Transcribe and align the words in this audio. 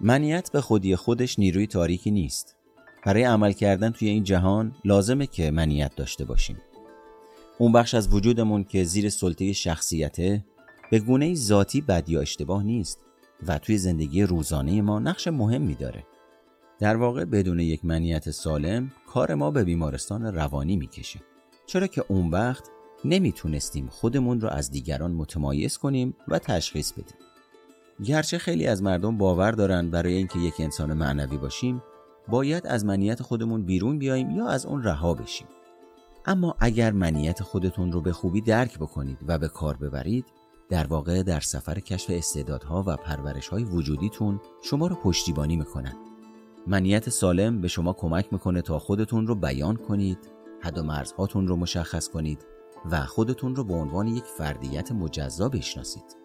منیت 0.00 0.52
به 0.52 0.60
خودی 0.60 0.96
خودش 0.96 1.38
نیروی 1.38 1.66
تاریکی 1.66 2.10
نیست. 2.10 2.56
برای 3.04 3.22
عمل 3.22 3.52
کردن 3.52 3.90
توی 3.90 4.08
این 4.08 4.24
جهان 4.24 4.74
لازمه 4.84 5.26
که 5.26 5.50
منیت 5.50 5.96
داشته 5.96 6.24
باشیم. 6.24 6.56
اون 7.58 7.72
بخش 7.72 7.94
از 7.94 8.14
وجودمون 8.14 8.64
که 8.64 8.84
زیر 8.84 9.08
سلطه 9.08 9.52
شخصیته 9.52 10.44
به 10.90 10.98
گونه 10.98 11.34
ذاتی 11.34 11.80
بد 11.80 12.08
یا 12.08 12.20
اشتباه 12.20 12.62
نیست 12.62 13.00
و 13.46 13.58
توی 13.58 13.78
زندگی 13.78 14.22
روزانه 14.22 14.82
ما 14.82 14.98
نقش 14.98 15.28
مهمی 15.28 15.74
داره. 15.74 16.06
در 16.78 16.96
واقع 16.96 17.24
بدون 17.24 17.60
یک 17.60 17.84
منیت 17.84 18.30
سالم 18.30 18.92
کار 19.06 19.34
ما 19.34 19.50
به 19.50 19.64
بیمارستان 19.64 20.34
روانی 20.34 20.76
می‌کشه. 20.76 21.20
چرا 21.66 21.86
که 21.86 22.04
اون 22.08 22.30
وقت 22.30 22.64
نمی‌تونستیم 23.04 23.88
خودمون 23.88 24.40
رو 24.40 24.48
از 24.48 24.70
دیگران 24.70 25.12
متمایز 25.12 25.78
کنیم 25.78 26.16
و 26.28 26.38
تشخیص 26.38 26.92
بدیم. 26.92 27.16
گرچه 28.04 28.38
خیلی 28.38 28.66
از 28.66 28.82
مردم 28.82 29.18
باور 29.18 29.52
دارن 29.52 29.90
برای 29.90 30.14
اینکه 30.14 30.38
یک 30.38 30.54
انسان 30.58 30.92
معنوی 30.92 31.38
باشیم 31.38 31.82
باید 32.28 32.66
از 32.66 32.84
منیت 32.84 33.22
خودمون 33.22 33.64
بیرون 33.64 33.98
بیاییم 33.98 34.30
یا 34.30 34.48
از 34.48 34.66
اون 34.66 34.82
رها 34.82 35.14
بشیم. 35.14 35.46
اما 36.26 36.56
اگر 36.60 36.92
منیت 36.92 37.42
خودتون 37.42 37.92
رو 37.92 38.00
به 38.00 38.12
خوبی 38.12 38.40
درک 38.40 38.78
بکنید 38.78 39.18
و 39.26 39.38
به 39.38 39.48
کار 39.48 39.76
ببرید 39.76 40.24
در 40.68 40.86
واقع 40.86 41.22
در 41.22 41.40
سفر 41.40 41.80
کشف 41.80 42.10
استعدادها 42.10 42.84
و 42.86 42.96
پرورش 42.96 43.48
های 43.48 43.64
وجودیتون 43.64 44.40
شما 44.62 44.86
رو 44.86 44.96
پشتیبانی 44.96 45.56
می‌کنن. 45.56 45.94
منیت 46.66 47.10
سالم 47.10 47.60
به 47.60 47.68
شما 47.68 47.92
کمک 47.92 48.32
می‌کنه 48.32 48.62
تا 48.62 48.78
خودتون 48.78 49.26
رو 49.26 49.34
بیان 49.34 49.76
کنید 49.76 50.18
حد 50.60 50.78
و 50.78 50.82
مرزهاتون 50.82 51.48
رو 51.48 51.56
مشخص 51.56 52.08
کنید 52.08 52.46
و 52.90 53.00
خودتون 53.00 53.56
رو 53.56 53.64
به 53.64 53.74
عنوان 53.74 54.06
یک 54.06 54.24
فردیت 54.24 54.92
مجزا 54.92 55.48
بشناسید. 55.48 56.16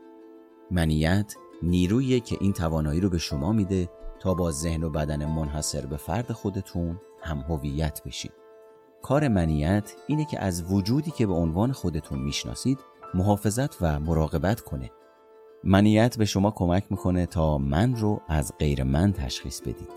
منیت 0.71 1.35
نیرویی 1.63 2.19
که 2.19 2.37
این 2.41 2.53
توانایی 2.53 2.99
رو 2.99 3.09
به 3.09 3.17
شما 3.17 3.51
میده 3.51 3.89
تا 4.19 4.33
با 4.33 4.51
ذهن 4.51 4.83
و 4.83 4.89
بدن 4.89 5.25
منحصر 5.25 5.85
به 5.85 5.97
فرد 5.97 6.31
خودتون 6.31 6.99
هم 7.21 7.37
هویت 7.37 8.01
بشید 8.05 8.31
کار 9.01 9.27
منیت 9.27 9.93
اینه 10.07 10.25
که 10.25 10.39
از 10.39 10.71
وجودی 10.71 11.11
که 11.11 11.27
به 11.27 11.33
عنوان 11.33 11.71
خودتون 11.71 12.19
می‌شناسید 12.19 12.79
محافظت 13.13 13.77
و 13.81 13.99
مراقبت 13.99 14.61
کنه. 14.61 14.91
منیت 15.63 16.17
به 16.17 16.25
شما 16.25 16.51
کمک 16.51 16.83
می‌کنه 16.89 17.25
تا 17.25 17.57
من 17.57 17.95
رو 17.95 18.21
از 18.27 18.53
غیر 18.59 18.83
من 18.83 19.13
تشخیص 19.13 19.61
بدید. 19.61 19.89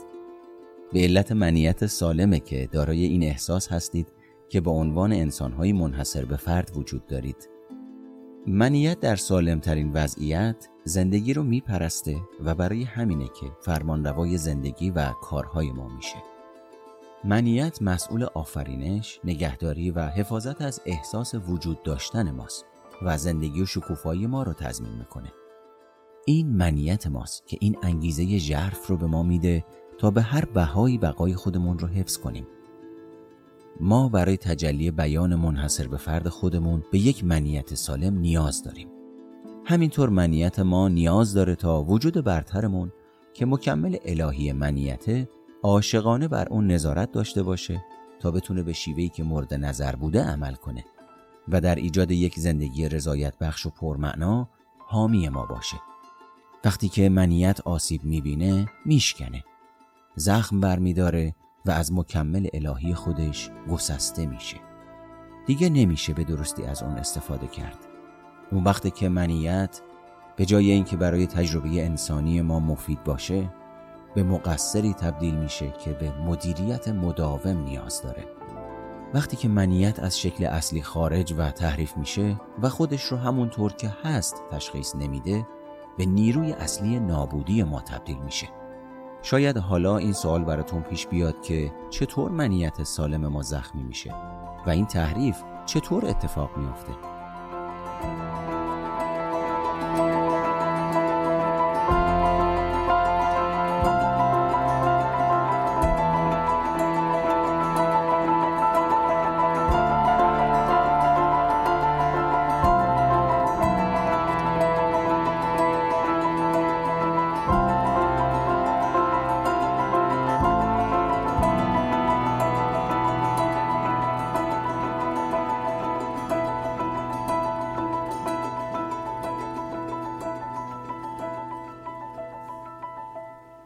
به 0.92 1.00
علت 1.00 1.32
منیت 1.32 1.86
سالمه 1.86 2.40
که 2.40 2.68
دارای 2.72 3.04
این 3.04 3.22
احساس 3.22 3.72
هستید 3.72 4.12
که 4.48 4.60
به 4.60 4.70
عنوان 4.70 5.12
انسانهایی 5.12 5.72
منحصر 5.72 6.24
به 6.24 6.36
فرد 6.36 6.76
وجود 6.76 7.06
دارید. 7.06 7.48
منیت 8.46 9.00
در 9.00 9.16
سالمترین 9.16 9.92
وضعیت 9.92 10.68
زندگی 10.88 11.34
رو 11.34 11.42
میپرسته 11.42 12.16
و 12.44 12.54
برای 12.54 12.82
همینه 12.82 13.24
که 13.24 13.46
فرمانروای 13.60 14.38
زندگی 14.38 14.90
و 14.90 15.12
کارهای 15.12 15.72
ما 15.72 15.88
میشه 15.88 16.22
منیت 17.24 17.82
مسئول 17.82 18.24
آفرینش، 18.34 19.20
نگهداری 19.24 19.90
و 19.90 20.06
حفاظت 20.06 20.62
از 20.62 20.80
احساس 20.86 21.34
وجود 21.34 21.82
داشتن 21.82 22.30
ماست 22.30 22.64
و 23.02 23.18
زندگی 23.18 23.62
و 23.62 23.66
شکوفایی 23.66 24.26
ما 24.26 24.42
رو 24.42 24.52
تضمین 24.52 24.92
می‌کنه. 24.92 25.32
این 26.26 26.48
منیت 26.48 27.06
ماست 27.06 27.46
که 27.46 27.58
این 27.60 27.76
انگیزه 27.82 28.38
ژرف 28.38 28.86
رو 28.86 28.96
به 28.96 29.06
ما 29.06 29.22
میده 29.22 29.64
تا 29.98 30.10
به 30.10 30.22
هر 30.22 30.44
بهایی 30.44 30.98
بقای 30.98 31.34
خودمون 31.34 31.78
رو 31.78 31.88
حفظ 31.88 32.18
کنیم. 32.18 32.46
ما 33.80 34.08
برای 34.08 34.36
تجلی 34.36 34.90
بیان 34.90 35.34
منحصر 35.34 35.88
به 35.88 35.96
فرد 35.96 36.28
خودمون 36.28 36.84
به 36.92 36.98
یک 36.98 37.24
منیت 37.24 37.74
سالم 37.74 38.18
نیاز 38.18 38.62
داریم. 38.62 38.97
همینطور 39.68 40.08
منیت 40.08 40.58
ما 40.58 40.88
نیاز 40.88 41.34
داره 41.34 41.54
تا 41.54 41.82
وجود 41.82 42.24
برترمون 42.24 42.92
که 43.34 43.46
مکمل 43.46 43.96
الهی 44.04 44.52
منیته 44.52 45.28
عاشقانه 45.62 46.28
بر 46.28 46.48
اون 46.48 46.66
نظارت 46.66 47.12
داشته 47.12 47.42
باشه 47.42 47.84
تا 48.20 48.30
بتونه 48.30 48.62
به 48.62 48.72
شیوهی 48.72 49.08
که 49.08 49.22
مورد 49.22 49.54
نظر 49.54 49.96
بوده 49.96 50.24
عمل 50.24 50.54
کنه 50.54 50.84
و 51.48 51.60
در 51.60 51.74
ایجاد 51.74 52.10
یک 52.10 52.38
زندگی 52.38 52.88
رضایت 52.88 53.38
بخش 53.38 53.66
و 53.66 53.70
پرمعنا 53.70 54.48
حامی 54.78 55.28
ما 55.28 55.46
باشه. 55.46 55.76
وقتی 56.64 56.88
که 56.88 57.08
منیت 57.08 57.60
آسیب 57.60 58.04
می‌بینه 58.04 58.66
میشکنه. 58.84 59.44
زخم 60.16 60.60
برمیداره 60.60 61.34
و 61.66 61.70
از 61.70 61.92
مکمل 61.92 62.46
الهی 62.54 62.94
خودش 62.94 63.50
گسسته 63.70 64.26
میشه. 64.26 64.56
دیگه 65.46 65.68
نمیشه 65.68 66.14
به 66.14 66.24
درستی 66.24 66.64
از 66.64 66.82
اون 66.82 66.92
استفاده 66.92 67.46
کرد. 67.46 67.87
اون 68.52 68.64
وقتی 68.64 68.90
که 68.90 69.08
منیت 69.08 69.80
به 70.36 70.46
جای 70.46 70.70
اینکه 70.70 70.96
برای 70.96 71.26
تجربه 71.26 71.68
انسانی 71.68 72.42
ما 72.42 72.60
مفید 72.60 73.04
باشه 73.04 73.48
به 74.14 74.22
مقصری 74.22 74.94
تبدیل 74.94 75.34
میشه 75.34 75.70
که 75.84 75.92
به 75.92 76.12
مدیریت 76.18 76.88
مداوم 76.88 77.64
نیاز 77.64 78.02
داره. 78.02 78.24
وقتی 79.14 79.36
که 79.36 79.48
منیت 79.48 79.98
از 79.98 80.20
شکل 80.20 80.44
اصلی 80.44 80.82
خارج 80.82 81.34
و 81.38 81.50
تحریف 81.50 81.96
میشه 81.96 82.40
و 82.62 82.68
خودش 82.68 83.04
رو 83.04 83.16
همونطور 83.16 83.72
که 83.72 83.92
هست 84.04 84.42
تشخیص 84.50 84.94
نمیده 84.96 85.46
به 85.98 86.06
نیروی 86.06 86.52
اصلی 86.52 87.00
نابودی 87.00 87.62
ما 87.62 87.80
تبدیل 87.80 88.18
میشه. 88.18 88.48
شاید 89.22 89.56
حالا 89.56 89.96
این 89.96 90.12
سوال 90.12 90.44
براتون 90.44 90.82
پیش 90.82 91.06
بیاد 91.06 91.42
که 91.42 91.72
چطور 91.90 92.30
منیت 92.30 92.82
سالم 92.82 93.26
ما 93.26 93.42
زخمی 93.42 93.82
میشه 93.82 94.14
و 94.66 94.70
این 94.70 94.86
تحریف 94.86 95.36
چطور 95.66 96.06
اتفاق 96.06 96.56
میافته. 96.56 97.17
Thank 98.00 98.42
you. 98.42 98.47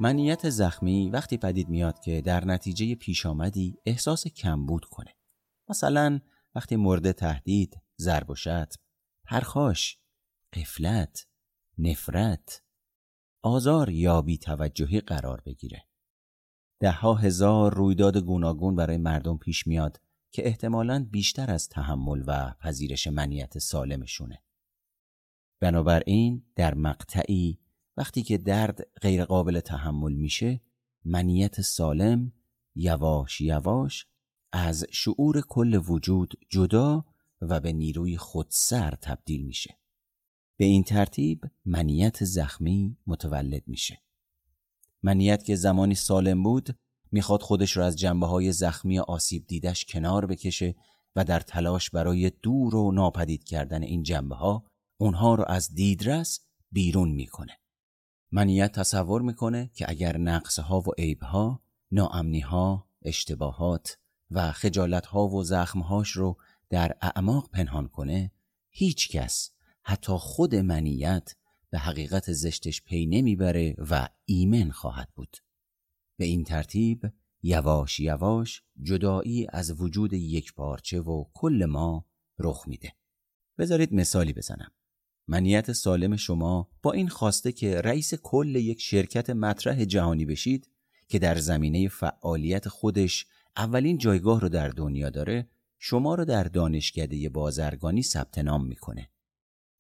منیت 0.02 0.50
زخمی 0.50 1.10
وقتی 1.10 1.36
پدید 1.36 1.68
میاد 1.68 2.00
که 2.00 2.20
در 2.20 2.44
نتیجه 2.44 2.94
پیش 2.94 3.26
آمدی 3.26 3.78
احساس 3.86 4.26
کمبود 4.26 4.84
کنه. 4.84 5.16
مثلا 5.68 6.20
وقتی 6.54 6.76
مورد 6.76 7.12
تهدید، 7.12 7.80
ضرب 8.00 8.30
و 8.30 8.34
شتم، 8.34 8.82
پرخاش، 9.24 9.98
قفلت، 10.52 11.26
نفرت، 11.78 12.62
آزار 13.42 13.90
یا 13.90 14.24
توجهی 14.42 15.00
قرار 15.00 15.40
بگیره. 15.46 15.86
دهها 16.80 17.14
هزار 17.14 17.74
رویداد 17.74 18.16
گوناگون 18.16 18.76
برای 18.76 18.96
مردم 18.96 19.38
پیش 19.38 19.66
میاد 19.66 20.00
که 20.32 20.46
احتمالاً 20.46 21.06
بیشتر 21.10 21.50
از 21.50 21.69
تحمل 21.69 22.24
و 22.26 22.54
پذیرش 22.60 23.06
منیت 23.06 23.58
سالمشونه. 23.58 24.42
بنابراین 25.60 26.44
در 26.56 26.74
مقطعی 26.74 27.61
وقتی 27.97 28.22
که 28.22 28.38
درد 28.38 28.80
غیرقابل 29.00 29.60
تحمل 29.60 30.12
میشه 30.12 30.60
منیت 31.04 31.60
سالم 31.60 32.32
یواش 32.75 33.41
یواش 33.41 34.06
از 34.53 34.86
شعور 34.91 35.41
کل 35.41 35.80
وجود 35.86 36.34
جدا 36.50 37.05
و 37.40 37.61
به 37.61 37.72
نیروی 37.72 38.16
خودسر 38.16 38.90
تبدیل 38.90 39.46
میشه. 39.46 39.78
به 40.58 40.64
این 40.64 40.84
ترتیب 40.84 41.44
منیت 41.64 42.25
زخمی 42.25 42.96
متولد 43.06 43.62
میشه. 43.69 44.02
منیت 45.02 45.44
که 45.44 45.56
زمانی 45.56 45.94
سالم 45.94 46.43
بود 46.43 46.78
می‌خواد 47.12 47.43
خودش 47.43 47.76
رو 47.76 47.82
از 47.82 47.96
جنبه 47.96 48.26
های 48.26 48.52
زخمی 48.52 48.99
آسیب 48.99 49.46
دیدش 49.46 49.84
کنار 49.84 50.26
بکشه 50.26 50.75
و 51.16 51.25
در 51.25 51.40
تلاش 51.40 51.90
برای 51.90 52.31
دور 52.31 52.75
و 52.76 52.93
ناپدید 52.93 53.44
کردن 53.44 53.82
این 53.82 54.02
جنبه 54.02 54.34
ها 54.34 54.64
اونها 55.00 55.34
رو 55.34 55.44
از 55.49 55.75
دیدرس 55.75 56.40
بیرون 56.70 57.12
می‌کنه. 57.12 57.62
منیت 58.34 58.73
تصور 58.73 59.23
می‌کنه 59.23 59.70
که 59.75 59.84
اگر 59.88 60.17
نقص 60.19 60.58
ها 60.58 60.81
و 60.81 60.93
عیب 60.99 61.23
ها، 61.23 61.62
ناامنی 61.90 62.40
ها، 62.40 62.88
اشتباهات 63.02 63.99
و 64.31 64.52
خجالت 64.52 65.06
ها 65.06 65.29
و 65.29 65.44
زخم 65.44 65.81
هاش 65.81 66.11
رو 66.11 66.37
در 66.70 66.96
اعماق 67.00 67.50
پنهان 67.50 67.88
کنه 67.88 68.32
هیچ 68.70 69.08
کس 69.08 69.50
حتی 69.82 70.12
خود 70.12 70.55
منیت 70.55 71.34
به 71.70 71.79
حقیقت 71.79 72.32
زشتش 72.32 72.82
پی 72.82 73.06
نمی‌بره 73.06 73.75
و 73.79 74.08
ایمن 74.25 74.70
خواهد 74.70 75.08
بود. 75.14 75.37
به 76.17 76.25
این 76.25 76.44
ترتیب 76.44 77.12
یواش 77.43 78.00
یواش 78.00 78.62
جدایی 78.82 79.46
از 79.49 79.81
وجود 79.81 80.12
یک 80.12 80.55
پارچه 80.55 81.00
و 81.00 81.25
کل 81.35 81.67
ما 81.69 82.06
رخ 82.38 82.69
میده. 82.69 82.93
بذارید 83.58 83.94
مثالی 83.94 84.32
بزنم. 84.32 84.73
منیت 85.32 85.73
سالم 85.73 86.17
شما 86.17 86.69
با 86.82 86.93
این 86.93 87.08
خواسته 87.08 87.52
که 87.52 87.81
رئیس 87.81 88.14
کل 88.14 88.56
یک 88.56 88.81
شرکت 88.81 89.31
مطرح 89.31 89.84
جهانی 89.84 90.25
بشید 90.25 90.69
که 91.08 91.19
در 91.19 91.38
زمینه 91.38 91.88
فعالیت 91.88 92.69
خودش 92.69 93.26
اولین 93.56 93.99
جایگاه 93.99 94.40
رو 94.40 94.49
در 94.49 94.69
دنیا 94.69 95.11
داره 95.11 95.49
شما 95.79 96.14
رو 96.14 96.25
در 96.25 96.44
دانشکده 96.44 97.29
بازرگانی 97.29 98.02
ثبت 98.02 98.38
نام 98.38 98.67
می‌کنه. 98.67 99.11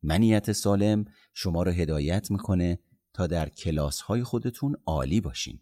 منیت 0.02 0.52
سالم 0.52 1.04
شما 1.34 1.62
رو 1.62 1.70
هدایت 1.70 2.30
می‌کنه 2.30 2.78
تا 3.12 3.26
در 3.26 3.48
کلاس 3.48 4.00
های 4.00 4.22
خودتون 4.22 4.76
عالی 4.86 5.20
باشین. 5.20 5.60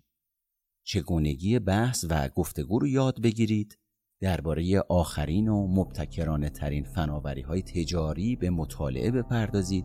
چگونگی 0.85 1.59
بحث 1.59 2.05
و 2.09 2.29
گفتگو 2.29 2.79
رو 2.79 2.89
یاد 2.89 3.23
بگیرید 3.23 3.79
درباره 4.21 4.81
آخرین 4.89 5.49
و 5.49 5.67
مبتکرانه 5.67 6.49
ترین 6.49 6.85
فناوری 6.85 7.43
های 7.43 7.63
تجاری 7.63 8.37
به 8.37 8.51
مطالعه 8.51 9.11
بپردازید 9.11 9.85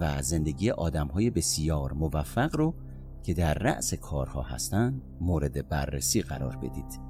و 0.00 0.22
زندگی 0.22 0.70
آدم 0.70 1.06
های 1.06 1.30
بسیار 1.30 1.92
موفق 1.92 2.56
رو 2.56 2.74
که 3.22 3.34
در 3.34 3.54
رأس 3.54 3.94
کارها 3.94 4.42
هستند 4.42 5.02
مورد 5.20 5.68
بررسی 5.68 6.22
قرار 6.22 6.56
بدید. 6.56 7.00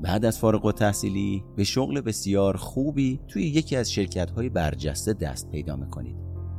بعد 0.00 0.24
از 0.24 0.38
فارغ 0.38 0.64
و 0.64 0.72
تحصیلی 0.72 1.44
به 1.56 1.64
شغل 1.64 2.00
بسیار 2.00 2.56
خوبی 2.56 3.20
توی 3.28 3.42
یکی 3.42 3.76
از 3.76 3.92
شرکت 3.92 4.30
های 4.30 4.48
برجسته 4.48 5.12
دست 5.12 5.50
پیدا 5.50 5.76
می‌کنید 5.76 6.16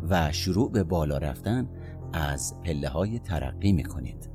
و 0.09 0.31
شروع 0.31 0.71
به 0.71 0.83
بالا 0.83 1.18
رفتن 1.18 1.69
از 2.13 2.56
پله 2.63 2.89
های 2.89 3.19
ترقی 3.19 3.71
می‌کنید. 3.71 4.30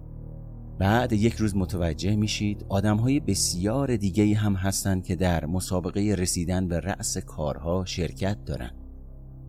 بعد 0.79 1.13
یک 1.13 1.35
روز 1.35 1.57
متوجه 1.57 2.17
میشید 2.17 2.67
آدم 2.69 2.97
های 2.97 3.21
بسیار 3.21 3.97
دیگه 3.97 4.35
هم 4.35 4.55
هستند 4.55 5.05
که 5.05 5.17
در 5.17 5.47
مسابقه 5.47 6.15
رسیدن 6.19 6.69
به 6.69 6.81
رأس 6.81 7.19
کارها 7.19 7.85
شرکت 7.85 8.45
دارن. 8.45 8.71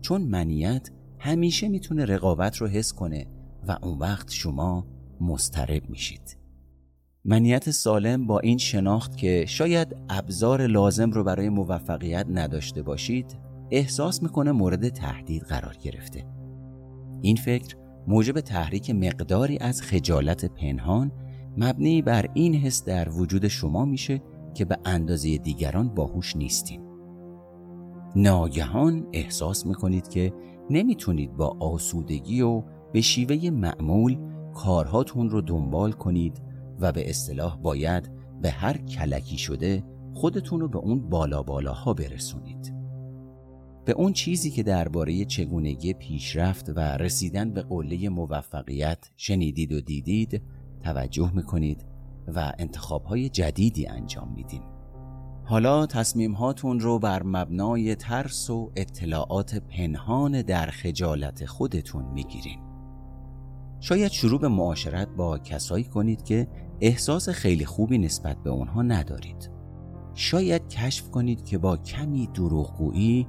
چون 0.00 0.22
منیت 0.22 0.90
همیشه 1.18 1.68
می‌تونه 1.68 2.04
رقابت 2.04 2.56
رو 2.56 2.66
حس 2.66 2.92
کنه 2.92 3.26
و 3.68 3.78
اون 3.82 3.98
وقت 3.98 4.30
شما 4.30 4.86
مسترب 5.20 5.90
میشید. 5.90 6.38
منیت 7.24 7.70
سالم 7.70 8.26
با 8.26 8.40
این 8.40 8.58
شناخت 8.58 9.16
که 9.16 9.44
شاید 9.48 9.96
ابزار 10.08 10.66
لازم 10.66 11.10
رو 11.10 11.24
برای 11.24 11.48
موفقیت 11.48 12.26
نداشته 12.30 12.82
باشید 12.82 13.38
احساس 13.70 14.22
می‌کنه 14.22 14.52
مورد 14.52 14.88
تهدید 14.88 15.42
قرار 15.42 15.76
گرفته. 15.82 16.26
این 17.22 17.36
فکر 17.36 17.76
موجب 18.08 18.40
تحریک 18.40 18.90
مقداری 18.90 19.58
از 19.58 19.82
خجالت 19.82 20.44
پنهان 20.44 21.12
مبنی 21.56 22.02
بر 22.02 22.26
این 22.34 22.54
حس 22.54 22.84
در 22.84 23.08
وجود 23.08 23.48
شما 23.48 23.84
میشه 23.84 24.22
که 24.54 24.64
به 24.64 24.78
اندازه 24.84 25.38
دیگران 25.38 25.88
باهوش 25.88 26.36
نیستین. 26.36 26.82
ناگهان 28.16 29.06
احساس 29.12 29.66
می‌کنید 29.66 30.08
که 30.08 30.32
نمی‌تونید 30.70 31.36
با 31.36 31.56
آسودگی 31.60 32.40
و 32.40 32.62
به 32.92 33.00
شیوه 33.00 33.50
معمول 33.50 34.18
کارهاتون 34.54 35.30
رو 35.30 35.40
دنبال 35.40 35.92
کنید 35.92 36.42
و 36.80 36.92
به 36.92 37.10
اصطلاح 37.10 37.56
باید 37.56 38.10
به 38.42 38.50
هر 38.50 38.76
کلکی 38.76 39.38
شده 39.38 39.84
خودتون 40.14 40.60
رو 40.60 40.68
به 40.68 40.78
اون 40.78 41.08
بالا 41.08 41.42
بالاها 41.42 41.94
برسونید. 41.94 42.77
به 43.88 43.94
اون 43.94 44.12
چیزی 44.12 44.50
که 44.50 44.62
درباره 44.62 45.24
چگونگی 45.24 45.92
پیشرفت 45.92 46.72
و 46.76 46.80
رسیدن 46.80 47.50
به 47.50 47.62
قله 47.62 48.08
موفقیت 48.08 49.10
شنیدید 49.16 49.72
و 49.72 49.80
دیدید 49.80 50.42
توجه 50.84 51.30
می‌کنید 51.34 51.86
و 52.34 52.52
انتخابهای 52.58 53.28
جدیدی 53.28 53.86
انجام 53.86 54.32
میدین 54.36 54.62
حالا 55.44 55.86
تصمیم 55.86 56.32
هاتون 56.32 56.80
رو 56.80 56.98
بر 56.98 57.22
مبنای 57.22 57.94
ترس 57.94 58.50
و 58.50 58.72
اطلاعات 58.76 59.54
پنهان 59.54 60.42
در 60.42 60.66
خجالت 60.66 61.46
خودتون 61.46 62.04
می‌گیرین. 62.04 62.58
شاید 63.80 64.12
شروع 64.12 64.40
به 64.40 64.48
معاشرت 64.48 65.08
با 65.08 65.38
کسایی 65.38 65.84
کنید 65.84 66.22
که 66.22 66.48
احساس 66.80 67.28
خیلی 67.28 67.64
خوبی 67.64 67.98
نسبت 67.98 68.42
به 68.42 68.50
اونها 68.50 68.82
ندارید. 68.82 69.50
شاید 70.14 70.68
کشف 70.68 71.10
کنید 71.10 71.44
که 71.44 71.58
با 71.58 71.76
کمی 71.76 72.26
دروغگویی 72.34 73.26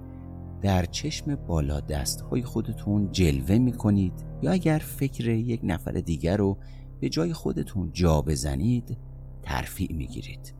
در 0.61 0.85
چشم 0.85 1.35
بالا 1.35 1.79
دست 1.79 2.21
های 2.21 2.43
خودتون 2.43 3.11
جلوه 3.11 3.57
می 3.57 3.71
کنید 3.71 4.13
یا 4.41 4.51
اگر 4.51 4.77
فکر 4.77 5.29
یک 5.29 5.59
نفر 5.63 5.91
دیگر 5.91 6.37
رو 6.37 6.57
به 6.99 7.09
جای 7.09 7.33
خودتون 7.33 7.89
جا 7.93 8.21
بزنید 8.21 8.97
ترفیع 9.43 9.93
می 9.93 10.07
گیرید. 10.07 10.55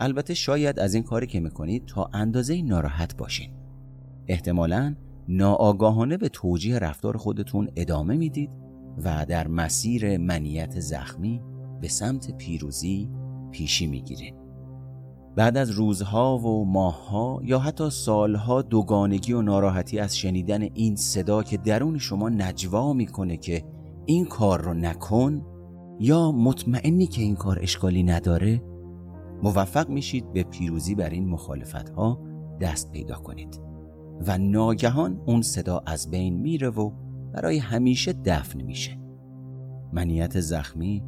البته 0.00 0.34
شاید 0.34 0.78
از 0.78 0.94
این 0.94 1.02
کاری 1.02 1.26
که 1.26 1.40
می‌کنید 1.40 1.86
تا 1.86 2.10
اندازه 2.12 2.62
ناراحت 2.62 3.16
باشین 3.16 3.50
احتمالا 4.26 4.94
ناآگاهانه 5.28 6.16
به 6.16 6.28
توجیه 6.28 6.78
رفتار 6.78 7.16
خودتون 7.16 7.68
ادامه 7.76 8.16
می‌دید 8.16 8.50
و 9.04 9.26
در 9.28 9.48
مسیر 9.48 10.18
منیت 10.18 10.80
زخمی 10.80 11.42
به 11.80 11.88
سمت 11.88 12.36
پیروزی 12.36 13.10
پیشی 13.52 13.86
می‌گیرید 13.86 14.34
بعد 15.38 15.56
از 15.56 15.70
روزها 15.70 16.38
و 16.38 16.64
ماهها 16.64 17.40
یا 17.44 17.58
حتی 17.58 17.90
سالها 17.90 18.62
دوگانگی 18.62 19.32
و 19.32 19.42
ناراحتی 19.42 19.98
از 19.98 20.18
شنیدن 20.18 20.62
این 20.62 20.96
صدا 20.96 21.42
که 21.42 21.56
درون 21.56 21.98
شما 21.98 22.28
نجوا 22.28 22.92
می‌کنه 22.92 23.36
که 23.36 23.64
این 24.06 24.24
کار 24.24 24.60
رو 24.60 24.74
نکن 24.74 25.42
یا 26.00 26.32
مطمئنی 26.32 27.06
که 27.06 27.22
این 27.22 27.34
کار 27.34 27.58
اشکالی 27.62 28.02
نداره 28.02 28.62
موفق 29.42 29.88
میشید 29.88 30.32
به 30.32 30.42
پیروزی 30.42 30.94
بر 30.94 31.10
این 31.10 31.28
مخالفت 31.28 31.88
ها 31.88 32.20
دست 32.60 32.92
پیدا 32.92 33.14
کنید 33.14 33.60
و 34.26 34.38
ناگهان 34.38 35.20
اون 35.26 35.42
صدا 35.42 35.82
از 35.86 36.10
بین 36.10 36.34
میره 36.34 36.68
و 36.68 36.90
برای 37.32 37.58
همیشه 37.58 38.12
دفن 38.12 38.62
میشه. 38.62 38.98
منیت 39.92 40.40
زخمی 40.40 41.02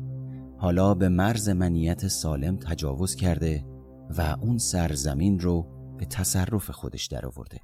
حالا 0.59 0.94
به 0.94 1.09
مرز 1.09 1.49
منیت 1.49 2.09
سالم 2.09 2.56
تجاوز 2.56 3.15
کرده 3.15 3.65
و 4.18 4.36
اون 4.40 4.58
سرزمین 4.58 5.40
رو 5.40 5.62
به 5.98 6.04
تصرف 6.04 6.70
خودش 6.70 7.06
درآورده. 7.06 7.60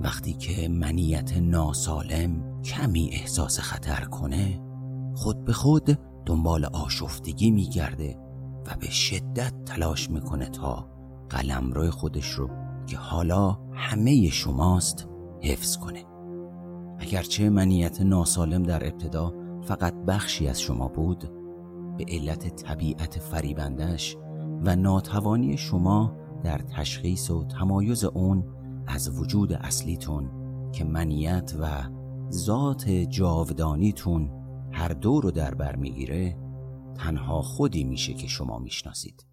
وقتی 0.00 0.32
که 0.32 0.68
منیت 0.68 1.36
ناسالم 1.36 2.60
کمی 2.62 3.10
احساس 3.12 3.60
خطر 3.60 4.04
کنه 4.04 4.60
خود 5.14 5.44
به 5.44 5.52
خود 5.52 5.98
دنبال 6.26 6.64
آشفتگی 6.64 7.50
میگرده 7.50 8.18
و 8.66 8.76
به 8.80 8.90
شدت 8.90 9.64
تلاش 9.64 10.10
می‌کنه 10.10 10.48
تا 10.48 10.88
قلمرو 11.30 11.90
خودش 11.90 12.30
رو 12.30 12.50
که 12.86 12.96
حالا 12.96 13.58
همه 13.74 14.30
شماست 14.30 15.08
حفظ 15.42 15.76
کنه. 15.76 16.04
اگرچه 16.98 17.50
منیت 17.50 18.00
ناسالم 18.00 18.62
در 18.62 18.86
ابتدا 18.86 19.34
فقط 19.62 19.94
بخشی 19.94 20.48
از 20.48 20.60
شما 20.60 20.88
بود 20.88 21.30
به 21.98 22.04
علت 22.08 22.56
طبیعت 22.56 23.18
فریبندش 23.18 24.16
و 24.64 24.76
ناتوانی 24.76 25.56
شما 25.56 26.16
در 26.44 26.58
تشخیص 26.58 27.30
و 27.30 27.44
تمایز 27.44 28.04
اون 28.04 28.44
از 28.88 29.20
وجود 29.20 29.52
اصلیتون 29.52 30.30
که 30.72 30.84
منیت 30.84 31.54
و 31.60 31.68
ذات 32.30 32.90
جاودانیتون 32.90 34.30
هر 34.72 34.88
دو 34.88 35.20
رو 35.20 35.30
در 35.30 35.54
بر 35.54 35.76
می‌گیره 35.76 36.36
تنها 36.94 37.42
خودی 37.42 37.84
میشه 37.84 38.14
که 38.14 38.26
شما 38.26 38.58
می‌شناسید. 38.58 39.26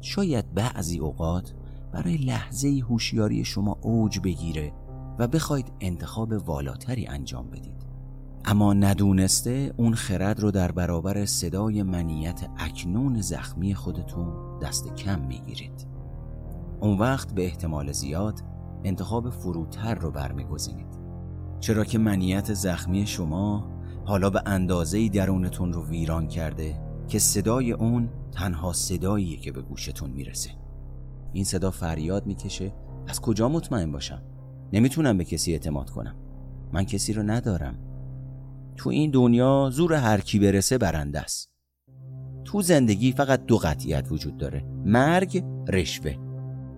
شاید 0.00 0.54
بعضی 0.54 0.98
اوقات 0.98 1.54
برای 1.92 2.16
لحظه 2.16 2.82
هوشیاری 2.88 3.44
شما 3.44 3.78
اوج 3.82 4.20
بگیره 4.20 4.72
و 5.18 5.28
بخواید 5.28 5.72
انتخاب 5.80 6.32
والاتری 6.32 7.06
انجام 7.06 7.50
بدید. 7.50 7.86
اما 8.44 8.72
ندونسته 8.72 9.74
اون 9.76 9.94
خرد 9.94 10.40
رو 10.40 10.50
در 10.50 10.72
برابر 10.72 11.24
صدای 11.26 11.82
منیت 11.82 12.50
اکنون 12.58 13.20
زخمی 13.20 13.74
خودتون 13.74 14.58
دست 14.58 14.94
کم 14.94 15.20
می‌گیرید. 15.20 15.91
اون 16.82 16.98
وقت 16.98 17.34
به 17.34 17.44
احتمال 17.44 17.92
زیاد 17.92 18.40
انتخاب 18.84 19.30
فروتر 19.30 19.94
رو 19.94 20.10
برمیگزینید. 20.10 20.98
چرا 21.60 21.84
که 21.84 21.98
منیت 21.98 22.54
زخمی 22.54 23.06
شما 23.06 23.70
حالا 24.04 24.30
به 24.30 24.42
اندازه 24.46 25.08
درونتون 25.08 25.72
رو 25.72 25.86
ویران 25.86 26.28
کرده 26.28 26.80
که 27.08 27.18
صدای 27.18 27.72
اون 27.72 28.08
تنها 28.32 28.72
صداییه 28.72 29.36
که 29.36 29.52
به 29.52 29.62
گوشتون 29.62 30.10
می‌رسه. 30.10 30.50
این 31.32 31.44
صدا 31.44 31.70
فریاد 31.70 32.26
می‌کشه. 32.26 32.74
از 33.08 33.20
کجا 33.20 33.48
مطمئن 33.48 33.92
باشم؟ 33.92 34.22
نمی‌تونم 34.72 35.18
به 35.18 35.24
کسی 35.24 35.52
اعتماد 35.52 35.90
کنم. 35.90 36.14
من 36.72 36.84
کسی 36.84 37.12
رو 37.12 37.22
ندارم. 37.22 37.78
تو 38.76 38.90
این 38.90 39.10
دنیا 39.10 39.70
زور 39.72 39.92
هر 39.92 40.20
کی 40.20 40.38
برسه 40.38 40.78
برنده 40.78 41.20
است. 41.20 41.50
تو 42.44 42.62
زندگی 42.62 43.12
فقط 43.12 43.44
دو 43.46 43.58
قطعیت 43.58 44.12
وجود 44.12 44.36
داره 44.36 44.64
مرگ 44.84 45.44
رشوه. 45.68 46.14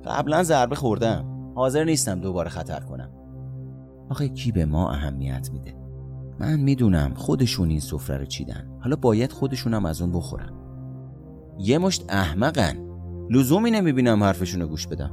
قبلا 0.06 0.42
ضربه 0.42 0.75
خوردم. 0.75 1.52
حاضر 1.54 1.84
نیستم 1.84 2.20
دوباره 2.20 2.49
خطر 2.49 2.80
کنم. 2.80 3.11
آخه 4.11 4.28
کی 4.28 4.52
به 4.52 4.64
ما 4.64 4.90
اهمیت 4.90 5.50
میده؟ 5.52 5.75
من 6.40 6.61
می‌دونم 6.61 7.14
خودشون 7.14 7.70
این 7.70 7.80
سفره 7.80 8.16
رو 8.16 8.25
چیدن. 8.25 8.78
حالا 8.80 8.96
باید 8.96 9.32
خودشونم 9.32 9.84
از 9.84 10.02
اون 10.02 10.12
بخورن. 10.12 10.52
یه 11.58 11.78
مشت 11.78 12.04
احمقن. 12.08 12.76
لزومی 13.30 13.70
نمی‌بینم 13.70 14.23
حرفشون 14.23 14.66
گوش 14.66 14.87
بدم. 14.87 15.11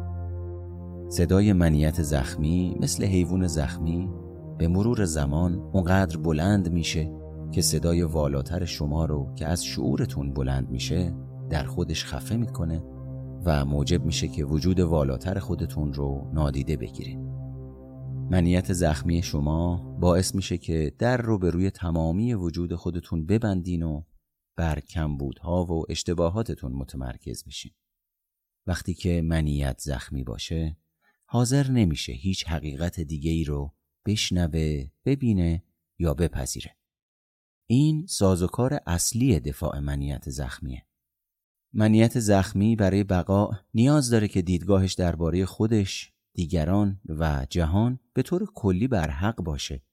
صدای 1.09 1.53
منیت 1.53 2.01
زخمی 2.01 2.77
مثل 2.79 3.05
حیوان 3.05 3.47
زخمی 3.47 4.09
به 4.57 4.67
مرور 4.67 5.05
زمان 5.05 5.69
اونقدر 5.73 6.17
بلند 6.17 6.71
میشه 6.71 7.11
که 7.51 7.61
صدای 7.61 8.03
والاتر 8.03 8.65
شما 8.65 9.05
رو 9.05 9.33
که 9.35 9.47
از 9.47 9.65
شعورتون 9.65 10.33
بلند 10.33 10.69
میشه 10.69 11.15
در 11.49 11.63
خودش 11.63 12.05
خفه 12.05 12.35
می‌کنه. 12.35 12.83
و 13.45 13.65
موجب 13.65 14.05
میشه 14.05 14.27
که 14.27 14.45
وجود 14.45 14.79
والاتر 14.79 15.39
خودتون 15.39 15.93
رو 15.93 16.31
نادیده 16.33 16.77
بگیرید 16.77 17.19
منیت 18.31 18.73
زخمی 18.73 19.23
شما 19.23 19.77
باعث 19.99 20.35
میشه 20.35 20.57
که 20.57 20.95
در 20.99 21.17
رو 21.17 21.37
به 21.37 21.49
روی 21.49 21.69
تمامی 21.69 22.33
وجود 22.33 22.75
خودتون 22.75 23.25
ببندین 23.25 23.83
و 23.83 24.03
بر 24.57 24.79
کمبودها 24.79 25.65
و 25.65 25.85
اشتباهاتتون 25.89 26.71
متمرکز 26.71 27.43
بشین. 27.43 27.71
وقتی 28.67 28.93
که 28.93 29.21
منیت 29.21 29.79
زخمی 29.79 30.23
باشه 30.23 30.77
حاضر 31.25 31.71
نمیشه 31.71 32.11
هیچ 32.11 32.47
حقیقت 32.47 32.99
دیگه 32.99 33.31
ای 33.31 33.43
رو 33.43 33.73
بشنوه 34.05 34.87
ببینه 35.05 35.63
یا 35.99 36.13
بپذیره. 36.13 36.77
این 37.69 38.05
سازوکار 38.05 38.79
اصلی 38.87 39.39
دفاع 39.39 39.79
منیت 39.79 40.29
زخمیه. 40.29 40.85
منیت 41.73 42.19
زخمی 42.19 42.75
برای 42.75 43.03
بقا 43.03 43.51
نیاز 43.73 44.09
داره 44.09 44.27
که 44.27 44.41
دیدگاهش 44.41 44.93
درباره 44.93 45.45
خودش، 45.45 46.13
دیگران 46.33 46.99
و 47.05 47.47
جهان 47.49 47.99
به 48.13 48.23
طور 48.23 48.45
کلی 48.55 48.87
بر 48.87 49.09
حق 49.09 49.35
باشه 49.35 49.83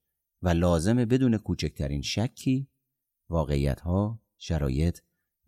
و 0.42 0.48
لازمه 0.48 1.06
بدون 1.06 1.38
کوچکترین 1.38 2.02
شکی 2.02 2.68
واقعیت 3.28 3.80
شرایط 4.38 4.98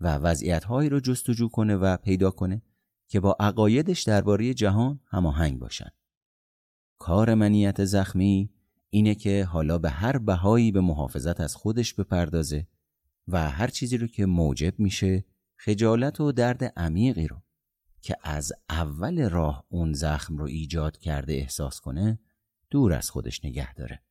و 0.00 0.16
وضعیت 0.16 0.64
هایی 0.64 0.88
رو 0.88 1.00
جستجو 1.00 1.48
کنه 1.48 1.76
و 1.76 1.96
پیدا 1.96 2.30
کنه 2.30 2.62
که 3.08 3.20
با 3.20 3.36
عقایدش 3.40 4.02
درباره 4.02 4.54
جهان 4.54 5.00
هماهنگ 5.06 5.58
باشن. 5.58 5.90
کار 6.98 7.34
منیت 7.34 7.84
زخمی 7.84 8.50
اینه 8.90 9.14
که 9.14 9.44
حالا 9.44 9.78
به 9.78 9.90
هر 9.90 10.18
بهایی 10.18 10.72
به 10.72 10.80
محافظت 10.80 11.40
از 11.40 11.56
خودش 11.56 11.94
بپردازه 11.94 12.66
و 13.28 13.50
هر 13.50 13.68
چیزی 13.68 13.96
رو 13.96 14.06
که 14.06 14.26
موجب 14.26 14.80
میشه 14.80 15.24
خجالت 15.64 16.20
و 16.20 16.32
درد 16.32 16.64
عمیقی 16.64 17.26
رو 17.26 17.42
که 18.00 18.16
از 18.22 18.52
اول 18.68 19.30
راه 19.30 19.66
اون 19.68 19.92
زخم 19.92 20.36
رو 20.36 20.44
ایجاد 20.44 20.98
کرده 20.98 21.32
احساس 21.32 21.80
کنه 21.80 22.18
دور 22.70 22.92
از 22.92 23.10
خودش 23.10 23.44
نگه 23.44 23.74
داره. 23.74 24.02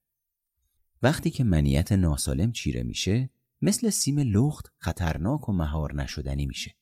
وقتی 1.01 1.29
که 1.29 1.44
منیت 1.44 1.91
ناسالم 1.91 2.51
چیره 2.51 2.84
میشه 2.84 3.29
مثل 3.62 3.89
سیم 3.89 4.20
لخت 4.20 4.72
خطرناک 4.77 5.50
و 5.50 5.53
مهار 5.53 5.96
نشدنی 5.96 6.46
میشه. 6.46 6.75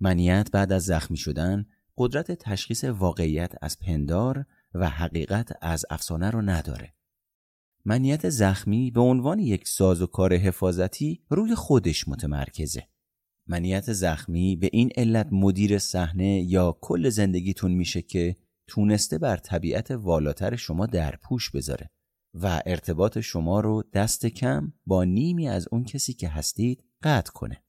منیت 0.00 0.50
بعد 0.52 0.72
از 0.72 0.84
زخمی 0.84 1.16
شدن 1.16 1.66
قدرت 1.96 2.32
تشخیص 2.32 2.84
واقعیت 2.84 3.52
از 3.62 3.78
پندار 3.78 4.46
و 4.74 4.88
حقیقت 4.88 5.52
از 5.60 5.84
افسانه 5.90 6.30
رو 6.30 6.42
نداره. 6.42 6.94
منیت 7.84 8.28
زخمی 8.28 8.90
به 8.90 9.00
عنوان 9.00 9.38
یک 9.38 9.68
ساز 9.68 10.02
و 10.02 10.06
کار 10.06 10.34
حفاظتی 10.34 11.22
روی 11.28 11.54
خودش 11.54 12.08
متمرکزه. 12.08 12.88
منیت 13.48 13.92
زخمی 13.92 14.56
به 14.56 14.70
این 14.72 14.90
علت 14.96 15.28
مدیر 15.32 15.78
صحنه 15.78 16.42
یا 16.42 16.78
کل 16.80 17.08
زندگیتون 17.08 17.72
میشه 17.72 18.02
که 18.02 18.36
تونسته 18.66 19.18
بر 19.18 19.36
طبیعت 19.36 19.90
والاتر 19.90 20.56
شما 20.56 20.86
در 20.86 21.16
پوش 21.22 21.50
بذاره 21.50 21.90
و 22.34 22.62
ارتباط 22.66 23.18
شما 23.18 23.60
رو 23.60 23.82
دست 23.92 24.26
کم 24.26 24.72
با 24.86 25.04
نیمی 25.04 25.48
از 25.48 25.68
اون 25.70 25.84
کسی 25.84 26.12
که 26.12 26.28
هستید 26.28 26.84
قطع 27.02 27.32
کنه. 27.32 27.62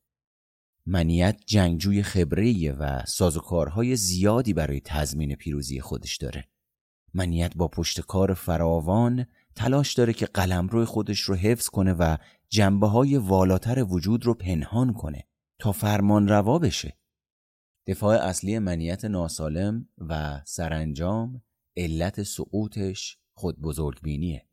منیت 0.86 1.40
جنگجوی 1.46 2.04
خبریه 2.04 2.74
و 2.74 3.06
سازوکارهای 3.06 3.96
زیادی 3.96 4.54
برای 4.54 4.82
تضمین 4.86 5.36
پیروزی 5.36 5.80
خودش 5.82 6.18
داره. 6.18 6.48
منیت 7.14 7.56
با 7.56 7.68
پشت 7.68 8.02
کار 8.02 8.34
فراوان 8.34 9.26
تلاش 9.56 9.94
داره 9.94 10.14
که 10.14 10.26
قلمرو 10.26 10.86
خودش 10.86 11.20
رو 11.20 11.36
حفظ 11.36 11.68
کنه 11.68 11.94
و 11.94 12.18
جنبه 12.50 12.88
های 12.88 13.18
والاتر 13.18 13.84
وجود 13.84 14.26
رو 14.26 14.34
پنهان 14.34 14.94
کنه 14.94 15.28
تا 15.60 15.72
فرمان 15.72 16.28
روا 16.28 16.60
بشه. 16.60 16.98
دفاع 17.88 18.16
اصلی 18.18 18.60
منیت 18.60 19.06
ناسالم 19.06 19.90
و 19.98 20.42
سرانجام 20.46 21.42
علت 21.78 22.24
سقوطش 22.24 23.18
خود 23.34 23.62
بزرگبینیه. 23.62 24.48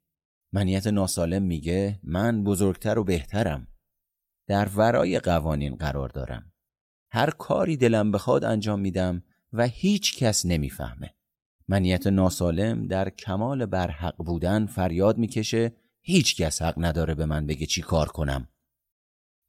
منیت 0.53 0.87
ناسالم 0.87 1.43
میگه 1.43 2.01
من 2.03 2.45
بزرگتر 2.45 2.99
و 2.99 3.05
بهترم. 3.05 3.69
در 4.47 4.69
ورای 4.69 5.19
قوانین 5.19 5.77
قرار 5.77 6.09
دارم. 6.09 6.53
هر 7.11 7.31
کاری 7.31 7.77
دلم 7.77 8.13
بخواد 8.13 8.45
انجام 8.45 8.81
میدم 8.81 9.23
و 9.53 9.67
هیچ 9.67 10.19
کس 10.19 10.47
نمی‌فهمه. 10.47 11.15
منیت 11.69 12.07
ناسالم 12.07 12.87
در 12.87 13.11
کمال 13.11 13.67
برحق 13.67 14.17
بودن 14.17 14.67
فریاد 14.67 15.19
می‌کشه 15.19 15.73
هیچ 16.01 16.37
کس 16.37 16.63
حق 16.63 16.75
نداره 16.77 17.15
به 17.15 17.27
من 17.27 17.47
بگه 17.47 17.67
چی 17.67 17.83
کار 17.83 18.09
کنم. 18.09 18.49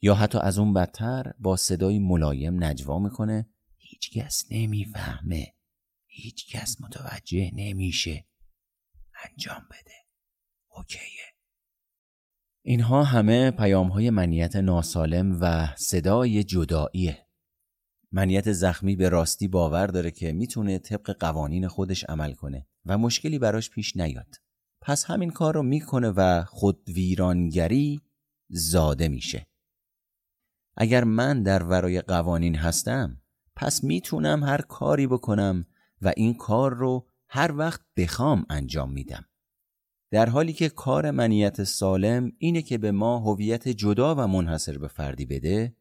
یا 0.02 0.16
حتی 0.16 0.38
از 0.38 0.58
اون 0.58 0.74
بدتر 0.74 1.34
با 1.40 1.56
صدای 1.56 2.00
ملایم 2.00 2.64
نجوا 2.64 3.00
می‌کنه. 3.00 3.50
هیچ 3.78 4.12
کس 4.18 4.46
نمی‌فهمه. 4.52 5.54
هیچ 6.08 6.56
کس 6.56 6.82
متوجه 6.82 7.52
نمیشه. 7.54 8.26
انجام 9.30 9.68
بده. 9.72 9.94
اوکیه. 10.78 11.26
اینها 12.62 13.04
همه 13.04 13.52
پیام 13.52 13.88
های 13.88 14.10
منیت 14.10 14.56
ناسالم 14.56 15.38
و 15.42 15.76
صدای 15.76 16.44
جداییه. 16.44 17.28
منیت 18.12 18.52
زخمی 18.52 18.96
به 18.96 19.10
راستی 19.10 19.48
باور 19.48 19.88
داره 19.88 20.12
که 20.12 20.32
می‌تونه 20.32 20.80
طبق 20.80 21.18
قوانین 21.20 21.68
خودش 21.68 22.04
عمل 22.04 22.34
کنه 22.34 22.68
و 22.86 22.98
مشکلی 22.98 23.40
براش 23.40 23.70
پیش 23.70 23.98
نیاد. 23.98 24.36
پس 24.82 25.06
همین 25.06 25.30
کار 25.30 25.54
رو 25.54 25.64
می‌کنه 25.64 26.10
و 26.10 26.44
خود 26.44 26.90
ویرانگری 26.90 28.02
زاده 28.50 29.08
میشه. 29.08 29.48
اگر 30.78 31.04
من 31.04 31.44
در 31.44 31.64
ورای 31.64 32.02
قوانین 32.02 32.56
هستم 32.56 33.22
پس 33.56 33.84
می‌تونم 33.84 34.44
هر 34.44 34.62
کاری 34.62 35.08
بکنم 35.08 35.66
و 36.02 36.14
این 36.18 36.34
کار 36.34 36.74
رو 36.74 37.08
هر 37.28 37.58
وقت 37.58 37.82
بخوام 37.98 38.46
انجام 38.50 38.92
میدم. 38.92 39.26
در 40.12 40.30
حالی 40.30 40.54
که 40.54 40.70
کار 40.70 41.12
منیت 41.12 41.64
سالم 41.64 42.32
اینه 42.38 42.62
که 42.62 42.78
به 42.78 42.92
ما 42.92 43.20
هویت 43.20 43.68
جدا 43.68 44.16
و 44.16 44.28
منحصر 44.28 44.78
به 44.78 44.88
فردی 44.88 45.26
بده 45.26 45.76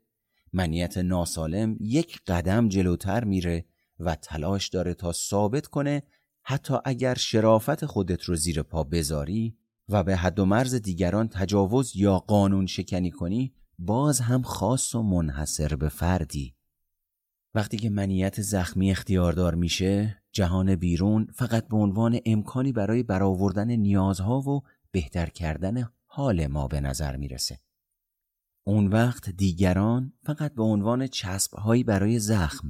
منیت 0.53 0.99
ناسالم 0.99 1.77
یک 1.81 2.21
قدم 2.27 2.69
جلوتر 2.69 3.25
میره 3.25 3.65
و 4.01 4.15
تلاش 4.15 4.69
داره 4.69 4.95
تا 4.95 5.13
ثابت 5.13 5.67
کنه 5.67 6.03
حتی 6.43 6.75
اگر 6.85 7.15
شرافت 7.15 7.87
خودت 7.87 8.23
رو 8.23 8.37
زیر 8.37 8.63
پا 8.63 8.85
بذاری 8.85 9.57
و 9.89 10.03
به 10.03 10.17
حد 10.17 10.39
و 10.39 10.45
مرز 10.45 10.75
دیگران 10.75 11.29
تجاوز 11.29 11.97
یا 11.97 12.19
قانون 12.19 12.67
شکنی 12.67 13.11
کنی 13.11 13.55
باز 13.79 14.21
هم 14.21 14.43
خاص 14.43 14.95
و 14.95 15.03
منحصر 15.03 15.77
به 15.77 15.89
فردی. 15.89 16.55
وقتی 17.55 17.77
که 17.77 17.91
منیت 17.91 18.41
زخمی 18.41 18.91
اختیاردار 18.91 19.55
میشه 19.55 20.23
جهان 20.33 20.77
بیرون 20.77 21.27
فقط 21.35 21.69
به 21.69 21.77
عنوان 21.77 22.21
امکانی 22.27 22.73
برای 22.73 23.03
برآوردن 23.03 23.71
نیازها 23.71 24.41
و 24.41 24.63
بهتر 24.91 25.27
کردن 25.27 25.89
حال 26.07 26.47
ما 26.47 26.69
به 26.69 26.81
نظر 26.81 27.17
می‌رسه. 27.17 27.61
اون 28.67 28.87
وقت 28.87 29.31
دیگران 29.31 30.13
فقط 30.23 30.55
به 30.55 30.63
عنوان 30.63 31.07
چسبهایی 31.07 31.85
برای 31.85 32.19
زخم. 32.19 32.69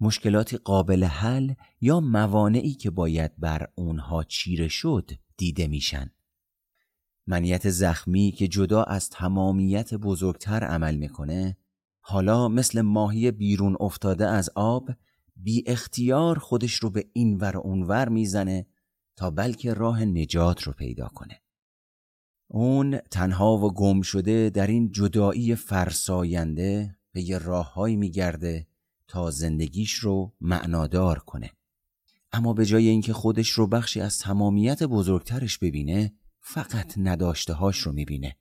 مشکلاتی 0.00 0.56
قابل 0.56 1.04
حل 1.04 1.54
یا 1.80 2.00
موانعی 2.00 2.74
که 2.74 2.90
باید 2.90 3.32
بر 3.38 3.68
اونها 3.74 4.24
چیره 4.24 4.68
شد 4.68 5.10
دیده 5.36 5.66
میشن. 5.66 6.10
منیت 7.26 7.70
زخمی 7.70 8.32
که 8.32 8.48
جدا 8.48 8.82
از 8.82 9.10
تمامیت 9.10 9.94
بزرگتر 9.94 10.64
عمل 10.64 10.96
می‌کنه 10.96 11.56
حالا 12.00 12.48
مثل 12.48 12.80
ماهی 12.80 13.30
بیرون 13.30 13.76
افتاده 13.80 14.28
از 14.28 14.50
آب 14.54 14.90
بی 15.36 15.64
اختیار 15.66 16.38
خودش 16.38 16.74
رو 16.74 16.90
به 16.90 17.04
این 17.12 17.36
ور 17.36 17.56
اونور 17.56 18.08
می‌زنه 18.08 18.66
تا 19.16 19.30
بلکه 19.30 19.74
راه 19.74 20.04
نجات 20.04 20.62
رو 20.62 20.72
پیدا 20.72 21.08
کنه. 21.08 21.40
اون 22.48 22.98
تنها 22.98 23.56
و 23.56 23.74
گم 23.74 24.02
شده 24.02 24.50
در 24.50 24.66
این 24.66 24.92
جدایی 24.92 25.54
فرساینده 25.54 26.96
به 27.12 27.22
یه 27.22 27.38
راههایی 27.38 27.96
میگرده 27.96 28.66
تا 29.08 29.30
زندگیش 29.30 29.92
رو 29.92 30.32
معنادار 30.40 31.18
کنه. 31.18 31.50
اما 32.32 32.52
به 32.52 32.66
جای 32.66 32.88
اینکه 32.88 33.12
خودش 33.12 33.50
رو 33.50 33.66
بخشی 33.66 34.00
از 34.00 34.18
تمامیت 34.18 34.82
بزرگترش 34.82 35.58
ببینه 35.58 36.12
فقط 36.44 36.94
نداشته 36.96 37.52
هاش 37.52 37.78
رو 37.78 37.92
می‌بینه. 37.92 38.36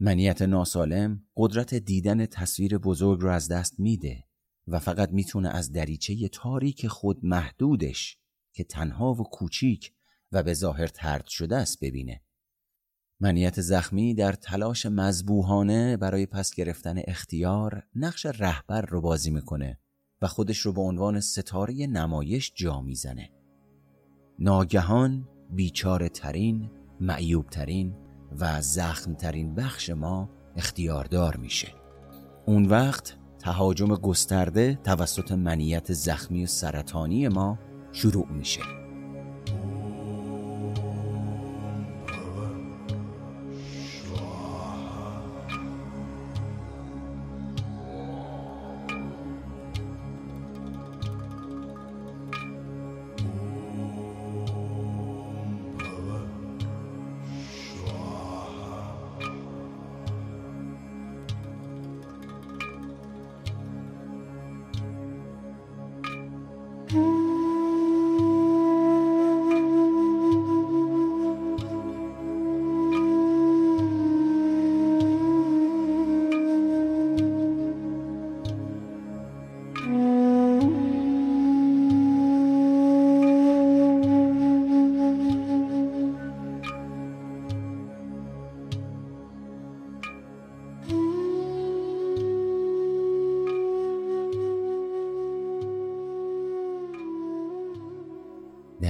منیت 0.00 0.42
ناسالم 0.42 1.24
قدرت 1.36 1.74
دیدن 1.74 2.26
تصویر 2.26 2.78
بزرگ 2.78 3.20
رو 3.20 3.30
از 3.30 3.48
دست 3.48 3.80
میده 3.80 4.24
و 4.66 4.78
فقط 4.78 5.10
می‌تونه 5.10 5.48
از 5.48 5.72
دریچه 5.72 6.28
تاریک 6.28 6.86
خود 6.86 7.24
محدودش 7.24 8.18
که 8.52 8.64
تنها 8.64 9.14
و 9.14 9.22
کوچیک 9.22 9.92
و 10.32 10.42
به 10.42 10.54
ظاهر 10.54 10.86
ترد 10.86 11.26
شده 11.26 11.56
است 11.56 11.80
ببینه. 11.80 12.22
منیت 13.20 13.60
زخمی 13.60 14.14
در 14.14 14.32
تلاش 14.32 14.86
مذبوحانه 14.86 15.96
برای 15.96 16.26
پس 16.26 16.54
گرفتن 16.54 17.00
اختیار 17.06 17.82
نقش 17.94 18.26
رهبر 18.26 18.80
رو 18.80 19.00
بازی 19.00 19.30
می‌کنه 19.30 19.80
و 20.22 20.26
خودش 20.26 20.58
رو 20.58 20.72
به 20.72 20.80
عنوان 20.80 21.20
ستاره 21.20 21.86
نمایش 21.86 22.52
جا 22.54 22.80
می‌زنه. 22.80 23.30
ناگهان 24.38 25.28
بیچاره 25.50 26.08
ترین 26.08 26.70
معیوب 27.00 27.46
ترین 27.46 27.94
و 28.40 28.62
زخم 28.62 29.14
ترین 29.14 29.54
بخش 29.54 29.90
ما 29.90 30.30
اختیاردار 30.56 31.36
میشه. 31.36 31.68
اون 32.46 32.66
وقت 32.66 33.16
تهاجم 33.38 33.94
گسترده 33.94 34.78
توسط 34.84 35.32
منیت 35.32 35.92
زخمی 35.92 36.44
و 36.44 36.46
سرطانی 36.46 37.28
ما 37.28 37.58
شروع 37.92 38.26
میشه. 38.28 38.85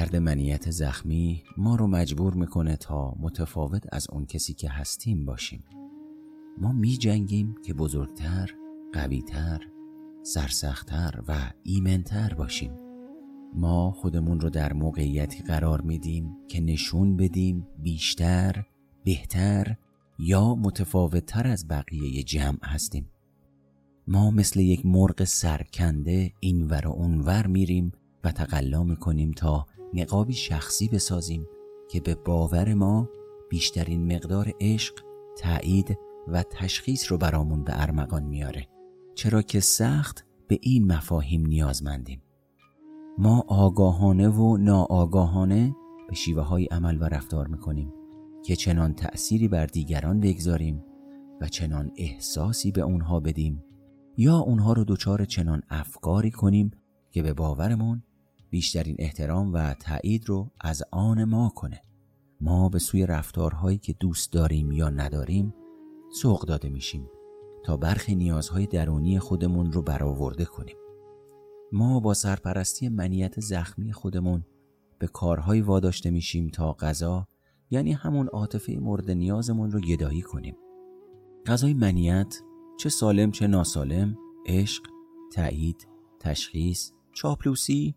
درد 0.06 0.16
منیت 0.16 0.70
زخمی 0.70 1.42
ما 1.56 1.76
رو 1.76 1.86
مجبور 1.86 2.34
می‌کنه 2.34 2.76
تا 2.76 3.14
متفاوت 3.20 3.84
از 3.92 4.06
اون 4.10 4.26
کسی 4.26 4.54
که 4.54 4.71
هستیم 4.71 5.25
باشیم. 5.25 5.64
ما 6.58 6.73
می 6.73 6.97
جنگیم 6.97 7.54
که 7.64 7.75
بزرگتر، 7.75 8.50
قویتر، 8.92 9.60
سرسختتر 10.23 11.23
و 11.28 11.52
ایمنتر 11.62 12.34
باشیم. 12.34 12.73
ما 13.54 13.90
خودمون 13.90 14.40
رو 14.40 14.50
در 14.50 14.73
موقعیتی 14.73 15.42
قرار 15.42 15.80
میدیم 15.80 16.36
که 16.49 16.60
نشون 16.60 17.16
بدیم 17.16 17.66
بیشتر، 17.78 18.64
بهتر 19.04 19.76
یا 20.19 20.54
متفاوتتر 20.54 21.47
از 21.47 21.69
بقیه 21.69 22.23
جمع 22.23 22.64
هستیم. 22.64 23.10
ما 24.08 24.30
مثل 24.30 24.60
یک 24.60 24.86
مرغ 24.86 25.25
سرکنده 25.25 26.32
اینور 26.40 26.86
و 26.86 26.90
اونور 26.90 27.47
میریم 27.47 27.92
و 28.25 28.32
تقلا 28.32 28.82
می‌کنیم 28.84 29.30
تا 29.30 29.66
نقابی 29.97 30.32
شخصی 30.32 30.89
بسازیم 30.89 31.47
که 31.89 32.00
به 32.00 32.15
باور 32.15 32.75
ما 32.75 33.09
بیشترین 33.50 34.15
مقدار 34.15 34.52
عشق، 34.61 34.95
تایید 35.39 35.99
و 36.28 36.43
تشخیص 36.43 37.13
رو 37.13 37.19
برامون 37.19 37.65
به 37.65 37.82
ارمغان 37.82 38.23
میاره. 38.23 38.67
چرا 39.15 39.43
که 39.43 39.61
سخت 39.61 40.26
به 40.49 40.59
این 40.63 40.93
مفاهیم 40.93 41.47
نیازمندیم. 41.47 42.23
ما 43.19 43.45
آگاهانه 43.49 44.28
و 44.28 44.56
ناآگاهانه 44.56 45.76
به 46.09 46.15
شیوه 46.15 46.43
های 46.43 46.65
عمل 46.65 46.99
و 47.00 47.04
رفتار 47.04 47.47
می‌کنیم 47.47 47.93
که 48.45 48.56
چنان 48.56 48.95
تأثیری 48.95 49.49
بر 49.49 49.67
دیگران 49.67 50.21
بگذاریم 50.21 50.85
و 51.41 51.49
چنان 51.49 51.93
احساسی 51.97 52.73
به 52.73 52.80
اونها 52.80 53.21
بدیم 53.21 53.65
یا 54.17 54.39
اونها 54.39 54.73
رو 54.73 54.85
دچار 54.85 55.25
چنان 55.25 55.63
افکاری 55.71 56.30
کنیم 56.30 56.71
که 57.11 57.23
به 57.23 57.32
باورمون 57.32 58.02
بیشترین 58.50 58.97
احترام 58.99 59.52
و 59.52 59.75
تایید 59.75 60.28
رو 60.28 60.50
از 60.61 60.82
آن 60.91 61.25
ما 61.25 61.49
کنه. 61.49 61.82
ما 62.41 62.69
به 62.69 62.78
سوی 62.78 63.06
رفتارهایی 63.06 63.78
که 63.78 63.93
دوست 63.93 64.32
داریم 64.32 64.73
یا 64.73 64.91
نداریم 64.91 65.54
سوق 66.13 66.47
داده 66.47 66.69
میشیم 66.69 67.09
تا 67.65 67.76
برخی 67.76 68.15
نیازهای 68.15 68.67
درونی 68.67 69.19
خودمون 69.19 69.73
رو 69.73 69.82
برآورده 69.82 70.45
کنیم. 70.45 70.76
ما 71.73 72.00
با 72.00 72.15
سرپرستی 72.15 72.89
منیت 72.89 73.41
زخمی 73.41 73.93
خودمون 73.93 74.45
به 74.99 75.06
کارهایی 75.06 75.61
واداشته 75.61 76.11
میشیم 76.11 76.49
تا 76.49 76.73
غذا 76.73 77.28
یعنی 77.71 77.93
همون 77.93 78.26
عاطفه 78.26 78.76
مورد 78.76 79.11
نیازمون 79.11 79.71
رو 79.71 79.80
گدایی 79.80 80.23
کنیم. 80.23 80.56
غذای 81.47 81.75
منیت 81.75 82.41
چه 82.78 82.89
سالم 82.89 83.30
چه 83.30 83.47
ناسالم 83.47 84.17
عشق 84.47 84.82
تایید 85.32 85.89
تشخیص 86.21 86.93
چاپلوسی 87.13 87.95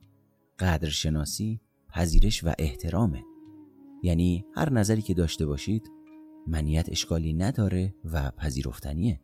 قدرشناسی 0.60 1.62
پذیرش 1.90 2.44
و 2.44 2.54
احترامه. 2.60 3.24
یعنی 4.04 4.46
هر 4.56 4.74
نظری 4.74 5.02
که 5.02 5.14
داشته 5.14 5.46
باشید 5.46 5.92
منیت 6.48 6.90
اشکالی 6.90 7.34
نداره 7.34 7.96
و 8.06 8.32
پذیرفتنیه. 8.32 9.22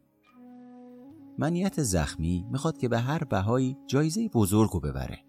منیت 1.38 1.84
زخمی 1.84 2.46
می‌خواد 2.52 2.78
که 2.78 2.88
به 2.88 3.00
هر 3.00 3.24
بهایی 3.24 3.78
جایزه 3.88 4.30
بزرگو 4.30 4.80
ببره. 4.80 5.20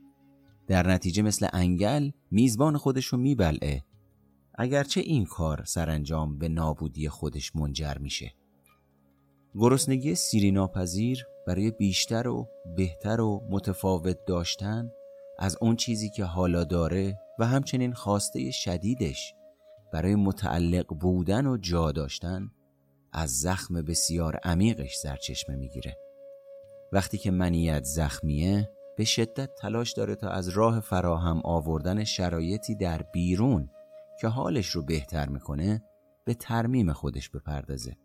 در 0.67 0.87
نتیجه 0.87 1.23
مثل 1.23 1.49
انگل 1.53 2.11
میزبان 2.31 2.77
خودشو 2.77 3.17
میبلعه. 3.17 3.85
اگرچه 4.55 5.01
این 5.01 5.25
کار 5.25 5.65
سرانجام 5.65 6.39
به 6.39 6.49
نابودی 6.49 7.09
خودش 7.09 7.57
منجر 7.57 7.99
میشه. 7.99 8.35
گرسنگی 9.55 10.15
سیری 10.15 10.51
ناپذیر 10.51 11.27
برای 11.47 11.71
بیشتر 11.71 12.29
و 12.29 12.49
بهتر 12.77 13.21
و 13.21 13.49
متفاوت 13.51 14.25
داشتن 14.27 14.91
از 15.39 15.57
اون 15.61 15.77
چیزی 15.77 16.11
که 16.11 16.25
حالا 16.25 16.65
داره 16.65 17.19
و 17.39 17.47
همچنین 17.47 17.93
خواسته 17.93 18.51
شدیدش 18.51 19.35
برای 19.93 20.15
متعلق 20.15 20.87
بودن 20.95 21.47
و 21.47 21.57
جا 21.57 21.93
داشتن 21.93 22.51
از 23.13 23.31
زخم 23.31 23.83
بسیار 23.83 24.37
عمیقش 24.37 24.95
سرچشمه 24.95 25.57
می‌گیره. 25.57 25.97
وقتی 26.93 27.19
که 27.19 27.31
منیت 27.31 27.85
زخمیه 27.85 28.71
به 28.97 29.05
شدت 29.05 29.55
تلاش 29.55 29.93
داره 29.93 30.15
تا 30.15 30.31
از 30.31 30.49
راه 30.49 30.81
فراهم 30.81 31.41
آوردن 31.45 32.05
شرایطی 32.05 32.75
در 32.75 33.03
بیرون 33.03 33.71
که 34.21 34.29
حالش 34.29 34.67
رو 34.67 34.83
بهتر 34.83 35.29
می‌کنه 35.29 35.83
به 36.25 36.35
ترمیم 36.35 36.93
خودش 36.93 37.31
بپردازه. 37.31 37.97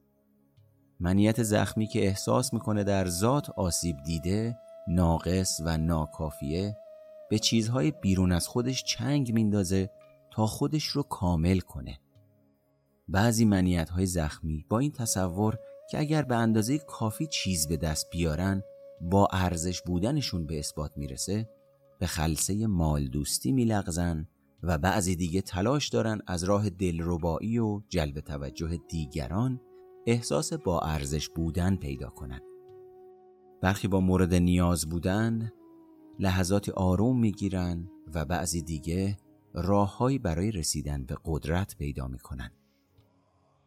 منیت 1.00 1.44
زخمی 1.44 1.88
که 1.88 2.06
احساس 2.06 2.54
می‌کنه 2.54 2.84
در 2.84 3.08
ذات 3.08 3.50
آسیب 3.50 3.96
دیده 4.06 4.58
ناقص 4.88 5.62
و 5.66 5.78
ناکافیه 5.78 6.78
به 7.32 7.40
چیزهای 7.40 7.92
بیرون 7.92 8.32
از 8.32 8.48
خودش 8.48 8.84
چنگ 8.84 9.34
میندازه 9.34 9.90
تا 10.32 10.48
خودش 10.48 10.86
رو 10.86 11.04
کامل 11.04 11.60
کنه. 11.60 12.00
بعضی 13.08 13.46
منیت 13.46 13.90
های 13.90 14.06
زخمی 14.06 14.66
با 14.70 14.80
این 14.80 14.92
تصور 14.92 15.58
که 15.92 16.00
اگر 16.00 16.22
به 16.22 16.36
اندازه 16.36 16.78
کافی 16.78 17.28
چیز 17.28 17.68
به 17.68 17.78
دست 17.78 18.10
بیارن 18.10 18.64
با 19.02 19.28
ارزش 19.32 19.82
بودنشون 19.82 20.46
به 20.46 20.60
اثبات 20.60 20.92
می‌رسه 20.98 21.50
به 22.00 22.06
خلصه 22.06 22.68
مال 22.68 23.08
دوستی 23.08 23.52
میلغزن 23.52 24.28
و 24.64 24.78
بعضی 24.78 25.16
دیگه 25.16 25.42
تلاش 25.42 25.90
دارن 25.90 26.22
از 26.28 26.44
راه 26.44 26.70
دلربایی 26.70 27.60
و 27.60 27.82
جلب 27.90 28.20
توجه 28.20 28.78
دیگران 28.90 29.62
احساس 30.08 30.54
با 30.54 30.80
ارزش 30.80 31.30
بودن 31.30 31.76
پیدا 31.76 32.10
کنن. 32.10 32.42
برخی 33.62 33.88
با 33.88 34.00
مورد 34.00 34.34
نیاز 34.34 34.90
بودن 34.90 35.52
لحظاتی 36.20 36.72
آروم 36.72 37.20
می‌گیرن 37.20 37.90
و 38.14 38.26
بعضی 38.26 38.62
دیگه 38.62 39.18
راههایی 39.54 40.20
برای 40.20 40.52
رسیدن 40.52 41.04
به 41.04 41.18
قدرت 41.26 41.78
پیدا 41.78 42.08
می‌کنن. 42.08 42.52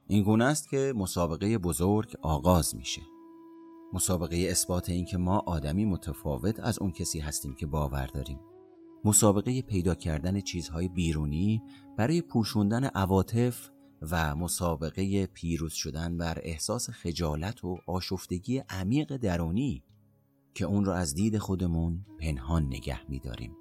این 0.06 0.24
گونه 0.24 0.44
است 0.44 0.68
که 0.68 0.92
مسابقه 0.96 1.58
بزرگ 1.58 2.14
آغاز 2.22 2.76
میشه. 2.76 3.02
مسابقه 3.92 4.36
اثبات 4.36 4.88
اینکه 4.88 5.16
ما 5.16 5.38
آدمی 5.38 5.84
متفاوت 5.84 6.60
از 6.60 6.78
اون 6.78 6.92
کسی 6.92 7.20
هستیم 7.20 7.54
که 7.54 7.66
باور 7.66 8.06
داریم. 8.06 8.40
مسابقه 9.04 9.62
پیدا 9.62 9.94
کردن 9.94 10.40
چیزهای 10.40 10.88
بیرونی 10.88 11.62
برای 11.96 12.22
پوشوندن 12.22 12.84
عواطف 12.84 13.70
و 14.10 14.36
مسابقه 14.36 15.26
پیروز 15.26 15.72
شدن 15.72 16.16
بر 16.16 16.38
احساس 16.42 16.90
خجالت 16.90 17.64
و 17.64 17.78
آشفتگی 17.86 18.58
عمیق 18.68 19.16
درونی 19.16 19.82
که 20.54 20.64
اون 20.64 20.84
رو 20.84 20.92
از 20.92 21.14
دید 21.14 21.38
خودمون 21.38 22.06
پنهان 22.20 22.66
نگه 22.66 23.10
میداریم. 23.10 23.56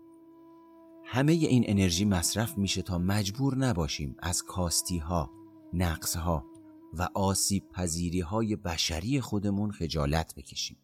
همه 1.06 1.32
این 1.32 1.64
انرژی 1.68 2.06
مصرف 2.06 2.58
میشه 2.58 2.82
تا 2.82 2.98
مجبور 2.98 3.58
نباشیم 3.58 4.16
از 4.20 4.44
کاستی 4.44 4.98
ها، 4.98 5.32
نقص 5.74 6.16
ها 6.16 6.46
و 6.94 7.10
آسیب 7.14 7.70
پذیری 7.70 8.20
های 8.20 8.56
بشری 8.56 9.22
خودمون 9.22 9.72
خجالت 9.72 10.36
بکشیم. 10.36 10.78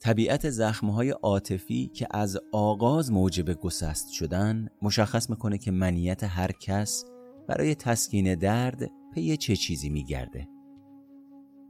طبیعت 0.00 0.50
زخمهای 0.50 1.10
عاطفی 1.10 1.86
که 1.94 2.06
از 2.10 2.38
آغاز 2.52 3.12
موجب 3.12 3.52
گسست 3.52 4.12
شدن 4.12 4.68
مشخص 4.82 5.30
می‌کنه 5.30 5.58
که 5.58 5.70
منیت 5.70 6.24
هر 6.24 6.52
کس 6.52 7.04
برای 7.48 7.74
تسکین 7.74 8.34
درد 8.34 8.90
پی 9.14 9.36
چه 9.36 9.56
چیزی 9.56 9.88
میگرده 9.88 10.48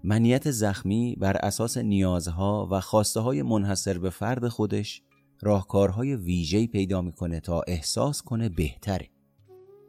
منیت 0.09 0.51
زخمی 0.51 1.17
بر 1.21 1.37
اساس 1.37 1.77
نیازها 1.77 2.69
و 2.71 2.81
خواسته 2.81 3.21
های 3.21 3.43
منحصر 3.43 3.99
به 3.99 4.11
فرد 4.11 4.49
خودش 4.49 5.03
راهکارهای 5.41 6.17
ویژه‌ای 6.17 6.67
پیدا 6.67 7.03
می‌کنه 7.03 7.41
تا 7.41 7.63
احساس 7.67 8.23
کنه 8.23 8.49
بهتره. 8.49 9.11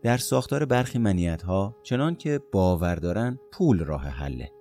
در 0.04 0.18
ساختار 0.18 0.66
برخی 0.66 1.00
منیت 1.00 1.42
ها 1.42 1.76
چنان 1.84 2.16
که 2.16 2.40
باور 2.52 2.96
دارن 2.96 3.40
پول 3.52 3.80
راه 3.80 4.08
حله. 4.08 4.52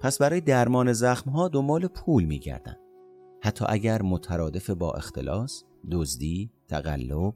پس 0.00 0.18
برای 0.18 0.40
درمان 0.40 0.92
زخم 0.92 1.30
ها 1.30 1.48
دنبال 1.48 1.86
پول 1.86 2.24
میگردن. 2.24 2.76
حتی 3.42 3.64
اگر 3.68 4.02
مترادف 4.02 4.70
با 4.70 4.92
اختلاس، 4.92 5.64
دزدی، 5.90 6.50
تقلب، 6.68 7.34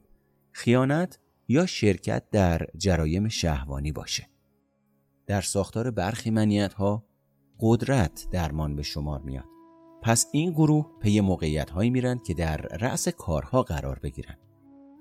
خیانت 0.51 1.19
یا 1.47 1.65
شرکت 1.65 2.23
در 2.31 2.67
جرایم 2.77 3.27
شهوانی 3.27 3.91
باشه. 3.91 4.29
در 5.27 5.41
ساختار 5.41 5.91
برخی 5.91 6.29
منیت 6.29 6.73
ها 6.73 7.06
قدرت 7.59 8.27
درمان 8.31 8.75
به 8.75 8.83
شمار 8.83 9.21
میاد. 9.21 9.45
پس 10.01 10.27
این 10.31 10.51
گروه 10.51 10.91
پی 10.99 11.21
موقعیت 11.21 11.69
هایی 11.69 11.89
میرن 11.89 12.19
که 12.19 12.33
در 12.33 12.57
رأس 12.57 13.07
کارها 13.07 13.63
قرار 13.63 13.99
بگیرن. 13.99 14.35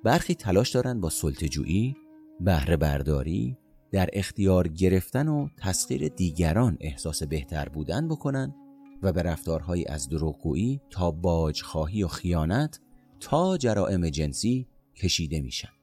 برخی 0.05 0.35
تلاش 0.35 0.71
دارند 0.71 1.01
با 1.01 1.11
سلطجویی، 1.11 1.97
بهره 2.41 2.77
برداری، 2.77 3.57
در 3.91 4.09
اختیار 4.13 4.69
گرفتن 4.69 5.29
و 5.29 5.49
تسخیر 5.57 6.09
دیگران 6.09 6.77
احساس 6.81 7.23
بهتر 7.23 7.69
بودن 7.69 8.09
بکنن 8.09 8.55
و 9.03 9.13
به 9.13 9.23
رفتارهایی 9.23 9.87
از 9.87 10.09
دروغگویی 10.09 10.81
تا 10.91 11.11
باجخواهی 11.11 12.03
و 12.03 12.09
خیانت 12.09 12.81
تا 13.21 13.57
جرائم 13.57 14.09
جنسی 14.09 14.67
کشیده 14.97 15.41
میشن. 15.41 15.76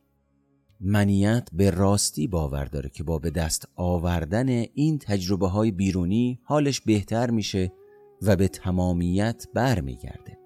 منیت 0.85 1.49
به 1.53 1.69
راستی 1.69 2.27
باور 2.27 2.65
داره 2.65 2.89
که 2.89 3.03
با 3.03 3.19
به 3.19 3.29
دست 3.29 3.67
آوردن 3.75 4.49
این 4.49 4.99
تجربه 4.99 5.47
های 5.47 5.71
بیرونی 5.71 6.39
حالش 6.43 6.81
بهتر 6.81 7.29
میشه 7.29 7.71
و 8.21 8.35
به 8.35 8.47
تمامیت 8.47 9.47
برمیگرده. 9.53 10.37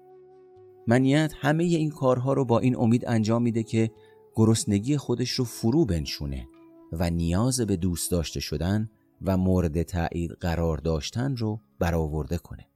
منیت 0.86 1.32
همه 1.40 1.64
این 1.64 1.90
کارها 1.90 2.32
رو 2.32 2.44
با 2.44 2.58
این 2.58 2.76
امید 2.76 3.08
انجام 3.08 3.42
میده 3.42 3.62
که 3.62 3.90
گرسنگی 4.34 4.96
خودش 4.96 5.30
رو 5.30 5.44
فرو 5.44 5.84
بنشونه 5.84 6.48
و 6.92 7.10
نیاز 7.10 7.60
به 7.60 7.76
دوست 7.76 8.10
داشته 8.10 8.40
شدن 8.40 8.90
و 9.22 9.36
مورد 9.36 9.82
تایید 9.82 10.30
قرار 10.30 10.78
داشتن 10.78 11.36
رو 11.36 11.60
برآورده 11.78 12.38
کنه. 12.38 12.66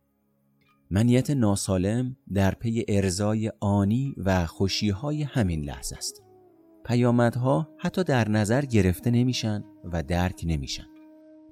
منیت 0.90 1.30
ناسالم 1.30 2.16
در 2.34 2.54
پی 2.54 2.84
ارزای 2.88 3.52
آنی 3.60 4.14
و 4.18 4.46
خوشیهای 4.46 5.22
همین 5.22 5.64
لحظه 5.64 5.96
است. 5.96 6.31
پیامدها 6.84 7.68
حتی 7.78 8.04
در 8.04 8.28
نظر 8.28 8.64
گرفته 8.64 9.10
نمیشن 9.10 9.64
و 9.84 10.02
درک 10.02 10.42
نمیشن. 10.46 10.86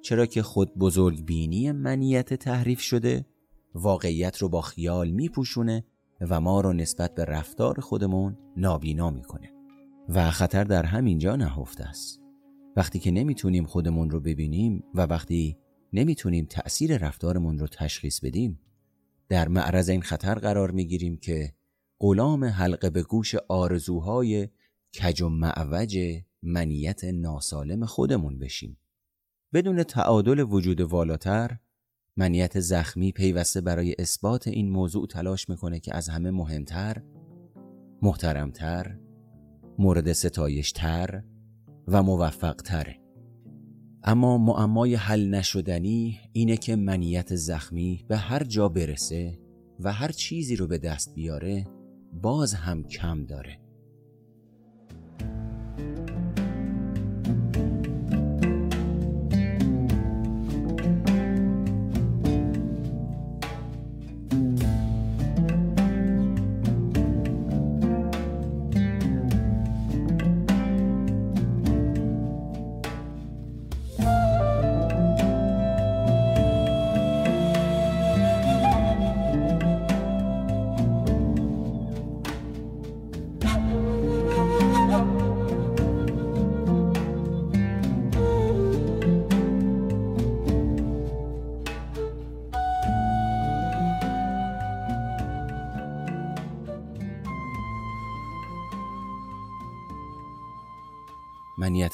چرا 0.01 0.25
که 0.25 0.41
خود 0.41 0.77
بزرگ 0.77 1.25
بینی 1.25 1.71
منیت 1.71 2.33
تحریف 2.33 2.81
شده 2.81 3.25
واقعیت 3.75 4.37
رو 4.37 4.49
با 4.49 4.61
خیال 4.61 5.11
میپوشونه 5.11 5.83
و 6.21 6.41
ما 6.41 6.61
رو 6.61 6.73
نسبت 6.73 7.15
به 7.15 7.25
رفتار 7.25 7.79
خودمون 7.79 8.37
نابینا 8.57 9.09
می‌کنه 9.09 9.51
و 10.09 10.31
خطر 10.31 10.63
در 10.63 10.85
همین 10.85 11.17
جا 11.17 11.35
نهفته 11.35 11.83
است. 11.83 12.21
وقتی 12.75 12.99
که 12.99 13.11
نمی‌تونیم 13.11 13.65
خودمون 13.65 14.09
رو 14.09 14.19
ببینیم 14.19 14.83
و 14.95 15.01
وقتی 15.01 15.57
نمی‌تونیم 15.93 16.45
تأثیر 16.45 16.97
رفتارمون 16.97 17.59
رو 17.59 17.67
تشخیص 17.67 18.19
بدیم 18.19 18.59
در 19.29 19.47
معرض 19.47 19.89
این 19.89 20.01
خطر 20.01 20.35
قرار 20.35 20.71
می‌گیریم 20.71 21.17
که 21.17 21.53
غلام 21.99 22.43
حلقه 22.43 22.89
به 22.89 23.03
گوش 23.03 23.35
آرزوهای 23.35 24.49
کج 24.93 25.21
و 25.21 25.29
معوج 25.29 26.21
منیت 26.43 27.03
ناسالم 27.03 27.85
خودمون 27.85 28.39
بشیم. 28.39 28.77
بدون 29.53 29.83
تعادل 29.83 30.39
وجود 30.39 30.81
والاتر 30.81 31.57
منیت 32.17 32.59
زخمی 32.59 33.11
پیوسته 33.11 33.61
برای 33.61 33.95
اثبات 33.99 34.47
این 34.47 34.69
موضوع 34.69 35.07
تلاش 35.07 35.49
می‌کنه 35.49 35.79
که 35.79 35.95
از 35.95 36.09
همه 36.09 36.31
مهمتر 36.31 37.03
محترمتر 38.01 38.97
مورد 39.79 40.13
ستایشتر 40.13 41.23
و 41.87 42.03
موفقتره 42.03 43.01
اما 44.03 44.37
معمای 44.37 44.95
حل 44.95 45.29
نشدنی 45.29 46.19
اینه 46.33 46.57
که 46.57 46.75
منیت 46.75 47.35
زخمی 47.35 48.05
به 48.07 48.17
هر 48.17 48.43
جا 48.43 48.69
برسه 48.69 49.39
و 49.79 49.93
هر 49.93 50.11
چیزی 50.11 50.55
رو 50.55 50.67
به 50.67 50.77
دست 50.77 51.13
بیاره 51.13 51.67
باز 52.13 52.53
هم 52.53 52.83
کم 52.83 53.25
داره. 53.25 53.60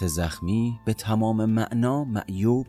منیت 0.01 0.07
زخمی 0.07 0.79
به 0.85 0.93
تمام 0.93 1.45
معنا 1.45 2.03
معیوب 2.03 2.67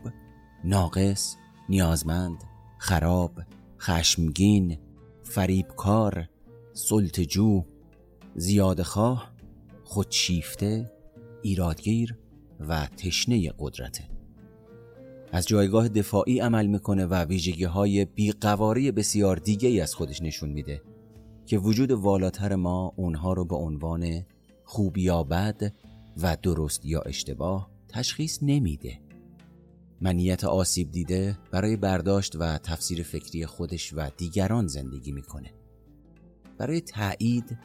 ناقص 0.63 1.35
نیازمند 1.69 2.43
خراب 2.77 3.31
خشمگین 3.79 4.77
فریبکار 5.23 6.29
سلطجو 6.73 7.63
زیادخواه 8.35 9.31
خودشیفته 9.83 10.91
ایرادگیر 11.41 12.17
و 12.59 12.87
تشنه 12.97 13.53
قدرته. 13.59 14.03
از 15.31 15.47
جایگاه 15.47 15.89
دفاعی 15.89 16.39
عمل 16.39 16.65
می‌کنه 16.65 17.05
و 17.05 17.15
ویژگی 17.15 17.63
های 17.63 18.05
بیقواری 18.05 18.91
بسیار 18.91 19.35
دیگه 19.35 19.69
ای 19.69 19.81
از 19.81 19.95
خودش 19.95 20.21
نشون 20.21 20.49
میده 20.49 20.81
که 21.45 21.57
وجود 21.57 21.91
والاتر 21.91 22.55
ما 22.55 22.93
اونها 22.95 23.33
رو 23.33 23.45
به 23.45 23.55
عنوان 23.55 24.25
خوب 24.65 24.97
و 26.21 26.37
درست 26.41 26.85
یا 26.85 27.01
اشتباه 27.01 27.69
تشخیص 27.87 28.39
نمیده. 28.41 28.99
منیت 30.01 30.43
آسیب 30.43 30.91
دیده 30.91 31.37
برای 31.51 31.75
برداشت 31.75 32.35
و 32.35 32.57
تفسیر 32.57 33.03
فکری 33.03 33.45
خودش 33.45 33.93
و 33.93 34.09
دیگران 34.17 34.67
زندگی 34.67 35.11
می‌کنه. 35.11 35.53
برای 36.57 36.81
تایید 36.81 37.57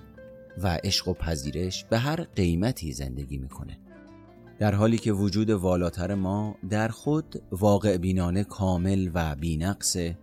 و 0.62 0.79
عشق 0.85 1.09
و 1.09 1.14
پذیرش 1.14 1.85
به 1.85 1.99
هر 1.99 2.23
قیمتی 2.23 2.93
زندگی 2.93 3.38
می‌کنه. 3.38 3.79
در 4.59 4.75
حالی 4.75 4.99
که 4.99 5.12
وجود 5.12 5.51
والاتر 5.51 6.14
ما 6.14 6.57
در 6.71 6.88
خود 6.88 7.43
واقع 7.53 7.97
بینانه 7.97 8.45
کامل 8.45 9.11
و 9.14 9.35
بینقصه 9.35 10.19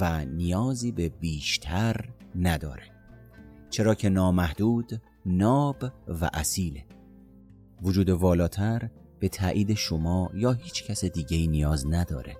و 0.00 0.24
نیازی 0.24 0.92
به 0.92 1.08
بیشتر 1.08 2.08
نداره. 2.36 2.82
چرا 3.70 3.94
که 3.94 4.08
نامحدود 4.08 5.00
ناب 5.26 5.84
و 6.08 6.30
اصیله. 6.32 6.84
وجود 7.82 8.10
والاتر 8.10 8.90
به 9.20 9.28
تایید 9.28 9.74
شما 9.74 10.30
یا 10.34 10.52
هیچ 10.52 10.84
کس 10.84 11.04
دیگه 11.04 11.36
ای 11.36 11.46
نیاز 11.46 11.86
نداره. 11.86 12.36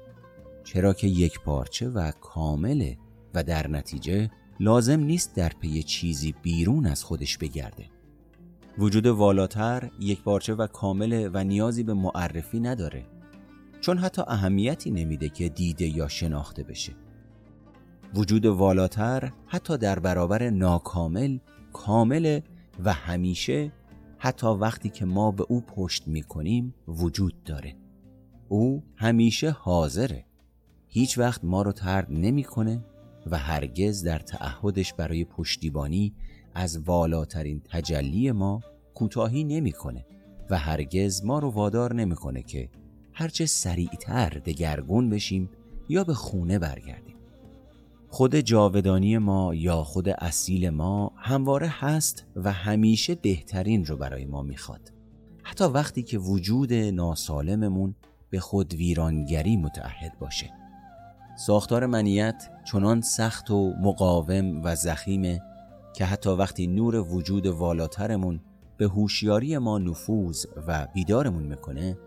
چرا 0.65 0.93
که 0.93 1.07
یک 1.07 1.41
پارچه 1.41 1.89
و 1.89 2.11
کامله 2.11 2.99
و 3.35 3.43
در 3.43 3.69
نتیجه 3.69 4.31
لازم 4.61 5.01
نیست 5.01 5.37
در 5.37 5.53
پی 5.61 5.83
چیزی 5.83 6.35
بیرون 6.43 6.87
از 6.87 7.05
خودش 7.05 7.39
بگرده. 7.39 7.85
وجود 8.79 9.07
والاتر 9.07 9.91
یک 10.01 10.23
پارچه 10.23 10.55
و 10.55 10.67
کامله 10.67 11.29
و 11.29 11.45
نیازی 11.45 11.83
به 11.83 11.95
معرفی 11.95 12.61
نداره 12.61 13.05
چون 13.81 13.99
حتی 13.99 14.23
اهمیتی 14.27 14.91
نمیده 14.91 15.29
که 15.29 15.49
دیده 15.49 15.87
یا 15.87 16.09
شناخته 16.09 16.63
بشه. 16.63 16.93
وجود 18.15 18.47
والاتر 18.47 19.33
حتی 19.47 19.79
در 19.79 19.99
برابر 19.99 20.51
ناکامل 20.51 21.39
کامل 21.73 22.41
و 22.85 22.93
همیشه 22.93 23.73
حتی 24.25 24.47
وقتی 24.47 24.89
که 24.89 25.05
ما 25.05 25.31
به 25.31 25.45
او 25.49 25.61
پشت 25.61 26.09
می‌کنیم 26.09 26.75
وجود 26.89 27.45
داره. 27.45 27.77
او 28.49 28.83
همیشه 28.97 29.51
حاضره. 29.51 30.25
هیچ 30.89 31.19
وقت 31.19 31.45
ما 31.45 31.63
رو 31.63 31.73
ترد 31.73 32.07
نمی‌کنه 32.11 32.85
و 33.31 33.39
هرگز 33.39 34.03
در 34.03 34.19
تعهدش 34.19 34.95
برای 34.95 35.25
پشتیبانی 35.25 36.15
از 36.55 36.79
والاترین 36.79 37.63
تجلی 37.65 38.33
ما 38.33 38.61
کوتاهی 38.95 39.45
نمی‌کنه 39.45 40.07
و 40.51 40.59
هرگز 40.59 41.25
ما 41.25 41.39
رو 41.39 41.51
وادار 41.51 41.95
نمی‌کنه 41.95 42.43
که 42.43 42.69
هرچه 43.13 43.47
سریعتر 43.47 44.29
دگرگون 44.29 45.11
بشیم 45.11 45.51
یا 45.89 46.05
به 46.05 46.15
خونه 46.15 46.59
برگردیم. 46.59 47.12
خود 48.13 48.37
جاودانی 48.37 49.19
ما 49.19 49.55
یا 49.55 49.85
خود 49.85 50.09
اصیل 50.09 50.71
ما 50.71 51.13
همواره 51.17 51.69
هست 51.69 52.27
و 52.37 52.53
همیشه 52.53 53.15
بهترین 53.15 53.85
رو 53.85 53.97
برای 53.97 54.25
ما 54.25 54.43
می‌خواد. 54.43 54.93
حتی 55.43 55.65
وقتی 55.65 56.03
که 56.03 56.19
وجود 56.19 56.73
ناسالممون 56.73 57.95
به 58.31 58.41
خود 58.41 58.75
ویرانگری 58.75 59.57
متعهد 59.57 60.19
باشه. 60.19 60.51
ساختار 61.39 61.87
منیت 61.87 62.51
چنان 62.65 63.01
سخت 63.01 63.51
و 63.51 63.75
مقاوم 63.81 64.61
و 64.65 64.77
زخیمه 64.77 65.43
که 65.97 66.05
حتی 66.05 66.31
وقتی 66.31 66.67
نور 66.67 66.97
وجود 66.97 67.47
والاترمون 67.47 68.41
به 68.77 68.87
هوشیاری 68.87 69.59
ما 69.59 69.79
نفوذ 69.79 70.47
و 70.67 70.87
بیدارمون 70.95 71.43
می‌کنه 71.43 71.99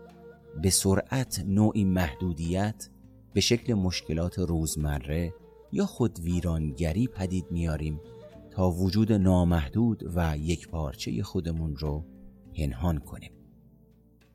به 0.62 0.70
سرعت 0.70 1.44
نوعی 1.46 1.84
محدودیت 1.84 2.88
به 3.32 3.40
شکل 3.40 3.74
مشکلات 3.74 4.38
روزمره 4.38 5.32
یا 5.72 5.86
خود 5.86 6.18
ویرانگری 6.20 7.06
پدید 7.06 7.46
میاریم 7.50 8.00
تا 8.50 8.70
وجود 8.70 9.12
نامحدود 9.12 10.12
و 10.14 10.36
یک 10.38 10.68
پارچه 10.68 11.22
خودمون 11.22 11.76
رو 11.76 12.04
پنهان 12.56 12.98
کنیم 12.98 13.30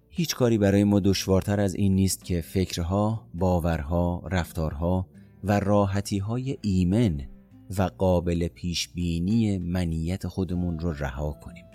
هیچ 0.10 0.36
کاری 0.36 0.58
برای 0.58 0.84
ما 0.84 1.00
دشوارتر 1.00 1.60
از 1.60 1.76
این 1.76 1.96
نیست 1.96 2.24
که 2.24 2.42
فکرها، 2.42 3.28
باورها، 3.34 4.24
رفتارها 4.32 5.08
و 5.44 5.60
راحتیهای 5.60 6.58
ایمن 6.62 7.22
و 7.78 7.84
قابل 7.98 8.48
پیش 8.48 8.90
بینی 8.90 9.58
منیت 9.58 10.28
خودمون 10.28 10.80
رو 10.80 10.94
رها 10.94 11.32
کنیم. 11.32 11.66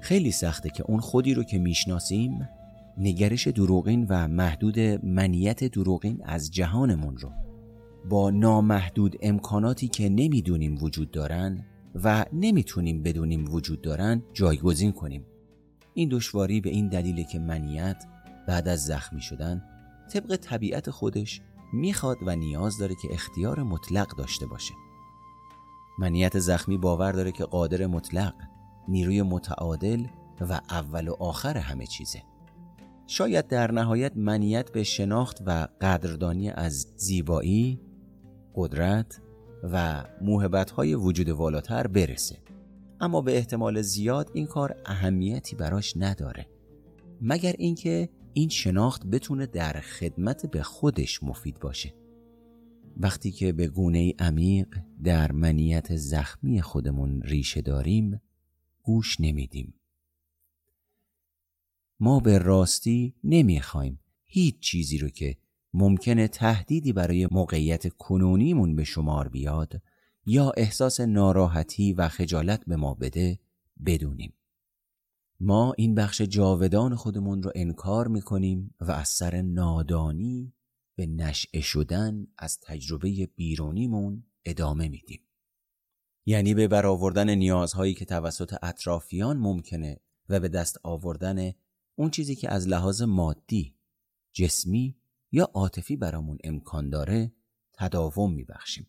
خیلی 0.00 0.30
سخته 0.30 0.70
که 0.70 0.82
اون 0.82 1.00
خودی 1.00 1.34
رو 1.34 1.42
که 1.42 1.58
می‌شناسیم 1.58 2.48
نگرش 2.98 3.48
دروغین 3.48 4.06
و 4.08 4.28
محدود 4.28 4.78
منیت 5.04 5.64
دروغین 5.64 6.22
از 6.24 6.50
جهانمون 6.50 7.16
رو 7.16 7.30
با 8.08 8.30
نامحدود 8.30 9.16
امکاناتی 9.22 9.88
که 9.88 10.08
نمی‌دونیم 10.08 10.78
وجود 10.82 11.10
دارن 11.10 11.64
و 11.94 12.24
نمی‌تونیم 12.32 13.02
بدونیم 13.02 13.54
وجود 13.54 13.82
دارن 13.82 14.22
جایگزین 14.32 14.92
کنیم. 14.92 15.24
این 15.94 16.08
دشواری 16.08 16.60
به 16.60 16.70
این 16.70 16.88
دلیل 16.88 17.22
که 17.22 17.38
منیت 17.38 18.04
بعد 18.48 18.68
از 18.68 18.84
زخمی 18.84 19.20
شدن 19.20 19.62
طبق 20.12 20.36
طبیعت 20.36 20.90
خودش 20.90 21.40
می‌خواد 21.72 22.16
و 22.26 22.36
نیاز 22.36 22.78
داره 22.78 22.94
که 23.02 23.08
اختیار 23.14 23.62
مطلق 23.62 24.16
داشته 24.16 24.46
باشه. 24.46 24.74
منیت 25.98 26.38
زخمی 26.38 26.78
باور 26.78 27.12
داره 27.12 27.32
که 27.32 27.44
قادر 27.44 27.86
مطلق 27.86 28.34
نیروی 28.88 29.22
متعادل 29.22 30.06
و 30.40 30.60
اول 30.70 31.08
و 31.08 31.12
آخر 31.12 31.56
همه 31.56 31.86
چیزه. 31.86 32.22
شاید 33.06 33.48
در 33.48 33.72
نهایت 33.72 34.12
منیت 34.16 34.72
به 34.72 34.82
شناخت 34.82 35.42
و 35.46 35.68
قدردانی 35.80 36.50
از 36.50 36.86
زیبایی، 36.96 37.80
قدرت 38.56 39.20
و 39.62 40.04
های 40.76 40.94
وجود 40.94 41.28
والاتر 41.28 41.86
برسه. 41.86 42.38
اما 43.00 43.20
به 43.20 43.36
احتمال 43.36 43.82
زیاد 43.82 44.30
این 44.34 44.46
کار 44.46 44.76
اهمیتی 44.86 45.56
براش 45.56 45.96
نداره. 45.96 46.46
مگر 47.20 47.54
اینکه 47.58 48.08
این 48.32 48.48
شناخت 48.48 49.06
بتونه 49.06 49.46
در 49.46 49.72
خدمت 49.72 50.46
به 50.46 50.62
خودش 50.62 51.22
مفید 51.22 51.58
باشه. 51.58 51.94
وقتی 52.96 53.30
که 53.30 53.52
به 53.52 53.66
گونه 53.66 54.12
عمیق 54.18 54.78
در 55.04 55.32
منیت 55.32 55.96
زخمی 55.96 56.62
خودمون 56.62 57.22
ریشه 57.22 57.60
داریم 57.60 58.20
گوش 58.82 59.20
نمیدیم. 59.20 59.74
ما 62.00 62.20
به 62.20 62.38
راستی 62.38 63.14
نمی‌خوایم 63.24 64.00
هیچ 64.24 64.58
چیزی 64.60 64.98
رو 64.98 65.08
که 65.08 65.36
ممکنه 65.78 66.28
تهدیدی 66.28 66.92
برای 66.92 67.28
موقعیت 67.30 67.88
کنونیمون 67.88 68.76
به 68.76 68.84
شمار 68.84 69.28
بیاد 69.28 69.82
یا 70.26 70.52
احساس 70.56 71.00
ناراحتی 71.00 71.92
و 71.92 72.08
خجالت 72.08 72.64
به 72.66 72.76
ما 72.76 72.94
بده 72.94 73.38
بدونیم. 73.86 74.34
ما 75.40 75.74
این 75.78 75.94
بخش 75.94 76.22
جاودان 76.22 76.94
خودمون 76.94 77.42
رو 77.42 77.52
انکار 77.54 78.08
می‌کنیم 78.08 78.74
و 78.80 78.90
از 78.92 79.08
سر 79.08 79.42
نادانی 79.42 80.52
به 80.96 81.06
نشعه 81.06 81.60
شدن 81.60 82.26
از 82.38 82.60
تجربه 82.60 83.28
بیرونیمون 83.36 84.24
ادامه 84.44 84.88
میدیم. 84.88 85.20
یعنی 86.26 86.54
به 86.54 86.68
برآوردن 86.68 87.30
نیازهایی 87.34 87.94
که 87.94 88.04
توسط 88.04 88.54
اطرافیان 88.62 89.36
ممکنه 89.36 90.00
و 90.28 90.40
به 90.40 90.48
دست 90.48 90.80
آوردن 90.82 91.52
اون 91.94 92.10
چیزی 92.10 92.34
که 92.34 92.50
از 92.50 92.68
لحاظ 92.68 93.02
مادی، 93.02 93.74
جسمی 94.32 94.96
یا 95.32 95.50
عاطفی 95.54 95.96
برامون 95.96 96.38
امکان 96.44 96.90
داره 96.90 97.32
تداوم 97.72 98.32
میبخشیم. 98.32 98.86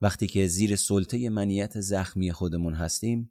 وقتی 0.00 0.26
که 0.26 0.46
زیر 0.46 0.76
سلطه 0.76 1.28
منیت 1.28 1.80
زخمی 1.80 2.32
خودمون 2.32 2.74
هستیم 2.74 3.30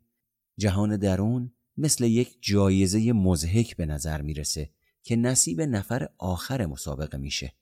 جهان 0.57 0.97
درون 0.97 1.51
مثل 1.77 2.03
یک 2.03 2.37
جایزه 2.41 3.13
مزهک 3.13 3.77
به 3.77 3.85
نظر 3.85 4.21
می‌رسه 4.21 4.69
که 5.03 5.15
نصیب 5.15 5.61
نفر 5.61 6.09
آخر 6.17 6.65
مسابقه 6.65 7.17
میشه 7.17 7.53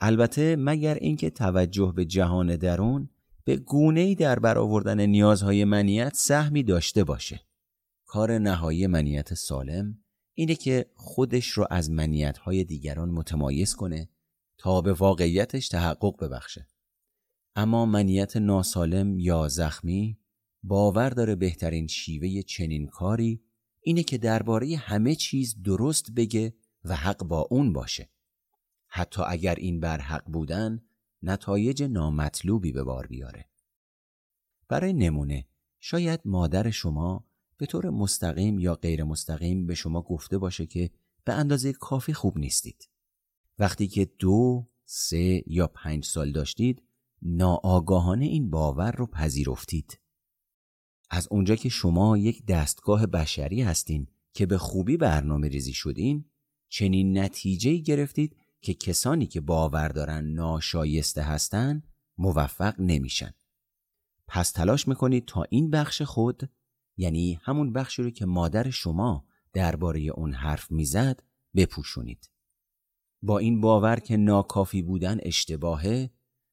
البته 0.00 0.56
مگر 0.56 0.94
اینکه 0.94 1.30
توجه 1.30 1.92
به 1.96 2.04
جهان 2.04 2.56
درون 2.56 3.10
به 3.44 3.56
گونه 3.56 4.14
در 4.14 4.38
برآوردن 4.38 5.00
نیازهای 5.00 5.64
منیت 5.64 6.14
سهمی 6.14 6.62
داشته 6.62 7.04
باشه 7.04 7.40
کار 8.06 8.38
نهایی 8.38 8.86
منیت 8.86 9.34
سالم 9.34 9.98
اینه 10.38 10.54
که 10.54 10.86
خودش 10.94 11.48
رو 11.48 11.66
از 11.70 11.90
منیتهای 11.90 12.64
دیگران 12.64 13.10
متمایز 13.10 13.74
کنه 13.74 14.08
تا 14.58 14.80
به 14.80 14.92
واقعیتش 14.92 15.68
تحقق 15.68 16.24
ببخشه. 16.24 16.68
اما 17.56 17.86
منیت 17.86 18.36
ناسالم 18.36 19.18
یا 19.18 19.48
زخمی 19.48 20.18
باور 20.62 21.10
داره 21.10 21.34
بهترین 21.34 21.86
شیوه 21.86 22.42
چنین 22.42 22.86
کاری 22.86 23.42
اینه 23.80 24.02
که 24.02 24.18
درباره 24.18 24.76
همه 24.76 25.14
چیز 25.14 25.62
درست 25.62 26.10
بگه 26.12 26.54
و 26.84 26.96
حق 26.96 27.24
با 27.24 27.48
اون 27.50 27.72
باشه. 27.72 28.10
حتی 28.86 29.22
اگر 29.26 29.54
این 29.54 29.80
بر 29.80 30.00
حق 30.00 30.24
بودن 30.24 30.82
نتایج 31.22 31.82
نامطلوبی 31.82 32.72
به 32.72 32.84
بار 32.84 33.06
بیاره. 33.06 33.48
برای 34.68 34.92
نمونه 34.92 35.46
شاید 35.80 36.20
مادر 36.24 36.70
شما 36.70 37.27
به 37.58 37.66
طور 37.66 37.90
مستقیم 37.90 38.58
یا 38.58 38.74
غیر 38.74 39.04
مستقیم 39.04 39.66
به 39.66 39.74
شما 39.74 40.02
گفته 40.02 40.38
باشه 40.38 40.66
که 40.66 40.90
به 41.24 41.32
اندازه 41.32 41.72
کافی 41.72 42.12
خوب 42.12 42.38
نیستید. 42.38 42.88
وقتی 43.58 43.88
که 43.88 44.04
دو، 44.18 44.68
سه 44.84 45.42
یا 45.46 45.66
پنج 45.66 46.04
سال 46.04 46.32
داشتید 46.32 46.82
ناآگاهانه 47.22 48.24
این 48.24 48.50
باور 48.50 48.92
رو 48.92 49.06
پذیرفتید. 49.06 50.00
از 51.10 51.28
اونجا 51.30 51.56
که 51.56 51.68
شما 51.68 52.16
یک 52.16 52.46
دستگاه 52.46 53.06
بشری 53.06 53.62
هستین 53.62 54.06
که 54.32 54.46
به 54.46 54.58
خوبی 54.58 54.96
برنامه 54.96 55.48
ریزی 55.48 55.72
شدین 55.72 56.24
چنین 56.68 57.18
نتیجه 57.18 57.76
گرفتید 57.76 58.36
که 58.60 58.74
کسانی 58.74 59.26
که 59.26 59.40
باور 59.40 59.88
دارن 59.88 60.24
ناشایسته 60.24 61.22
هستن 61.22 61.82
موفق 62.18 62.80
نمیشن. 62.80 63.34
پس 64.26 64.50
تلاش 64.50 64.88
می‌کنید 64.88 65.26
تا 65.26 65.42
این 65.42 65.70
بخش 65.70 66.02
خود 66.02 66.50
یعنی 66.98 67.38
همون 67.42 67.72
بخشی 67.72 68.02
رو 68.02 68.10
که 68.10 68.26
مادر 68.26 68.70
شما 68.70 69.24
درباره 69.52 70.00
اون 70.00 70.32
حرف 70.32 70.70
می‌زد 70.70 71.22
بپوشونید. 71.56 72.30
با 73.22 73.38
این 73.38 73.60
باور 73.60 74.00
که 74.00 74.16
ناکافی 74.16 74.82
بودن 74.82 75.18
اشتباهه 75.22 76.10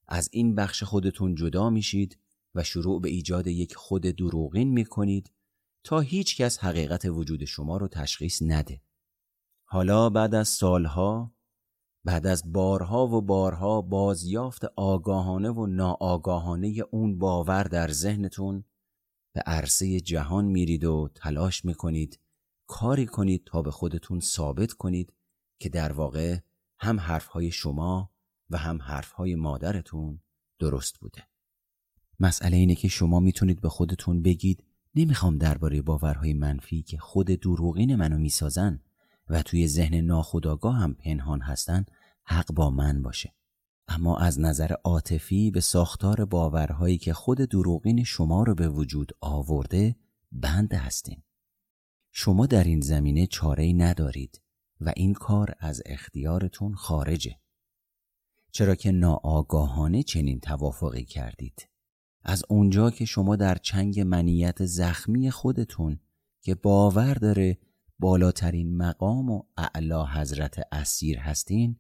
از 0.08 0.30
این 0.32 0.56
بخش 0.56 0.84
خودتون 0.84 1.36
جدا 1.36 1.70
میشید 1.70 2.20
و 2.56 2.64
شروع 2.64 3.02
به 3.02 3.10
ایجاد 3.10 3.48
یک 3.48 3.76
خود 3.76 4.02
دروغین 4.02 4.70
می‌کنید 4.70 5.32
تا 5.84 6.00
هیچ 6.00 6.38
کس 6.38 6.60
حقیقت 6.60 7.06
وجود 7.06 7.46
شما 7.46 7.78
رو 7.78 7.88
تشخیص 7.88 8.42
نده. 8.42 8.82
حالا 9.68 10.10
بعد 10.10 10.36
از 10.36 10.48
سالها 10.48 11.36
بعد 12.04 12.28
از 12.28 12.54
بارها 12.54 13.08
و 13.08 13.22
بارها 13.22 13.82
بازیافت 13.82 14.66
آگاهانه 14.76 15.50
و 15.50 15.66
ناآگاهانه 15.66 16.84
اون 16.92 17.18
باور 17.18 17.64
در 17.64 17.92
ذهنتون 17.92 18.64
به 19.36 19.42
عرصه 19.42 20.00
جهان 20.00 20.46
میرید 20.46 20.84
و 20.84 21.10
تلاش 21.16 21.66
می‌کنید 21.66 22.20
کاری 22.68 23.06
کنید 23.06 23.44
تا 23.46 23.62
به 23.62 23.72
خودتون 23.72 24.20
ثابت 24.20 24.74
کنید 24.74 25.14
که 25.60 25.70
در 25.70 25.92
واقع 25.92 26.38
هم 26.80 27.00
حرفهای 27.00 27.52
شما 27.52 28.12
و 28.50 28.58
هم 28.58 28.82
حرفهای 28.82 29.36
مادرتون 29.36 30.20
درست 30.60 31.00
بوده. 31.00 31.24
مسئله 32.20 32.58
اینه 32.58 32.76
که 32.76 32.88
شما 32.88 33.20
می‌تونید 33.20 33.62
به 33.62 33.70
خودتون 33.70 34.22
بگید 34.22 34.64
نمی‌خوام 34.96 35.38
درباره 35.38 35.82
باورهای 35.82 36.34
منفی 36.34 36.82
که 36.82 36.98
خود 36.98 37.28
دروغین 37.28 37.96
منو 37.96 38.18
می‌سازن 38.18 38.80
و 39.30 39.44
توی 39.44 39.68
ذهن 39.68 39.96
ناخودآگاه 39.96 40.76
هم 40.76 40.94
پنهان 40.94 41.42
هستن 41.42 41.86
حق 42.24 42.54
با 42.54 42.70
من 42.70 43.02
باشه. 43.02 43.34
اما 43.88 44.18
از 44.18 44.40
نظر 44.40 44.72
عاطفی 44.84 45.52
به 45.52 45.62
ساختار 45.62 46.26
باورهایی 46.26 46.98
که 46.98 47.14
خود 47.14 47.38
دروغین 47.38 48.04
شما 48.04 48.44
رو 48.44 48.56
به 48.56 48.70
وجود 48.70 49.12
آورده 49.22 49.96
بند 50.32 50.74
هستین 50.74 51.22
شما 52.12 52.46
در 52.46 52.64
این 52.64 52.82
زمینه 52.82 53.28
چاره 53.28 53.74
ندارید 53.74 54.42
و 54.82 54.94
این 54.96 55.14
کار 55.14 55.56
از 55.60 55.82
اختیارتون 55.86 56.74
خارجه. 56.74 57.40
چرا 58.52 58.76
که 58.76 58.92
ناآگاهانه 58.92 60.04
چنین 60.04 60.40
توافقی 60.40 61.06
کردید. 61.06 61.70
از 62.24 62.44
اونجا 62.50 62.92
که 62.92 63.06
شما 63.06 63.36
در 63.36 63.56
چنگ 63.56 64.00
منیت 64.00 64.66
زخمی 64.66 65.32
خودتون 65.32 66.00
که 66.42 66.56
باور 66.56 67.14
داره 67.14 67.58
بالاترین 68.00 68.78
مقام 68.78 69.30
و 69.30 69.44
اعلا 69.58 70.06
حضرت 70.06 70.60
اسیر 70.72 71.20
هستین 71.20 71.80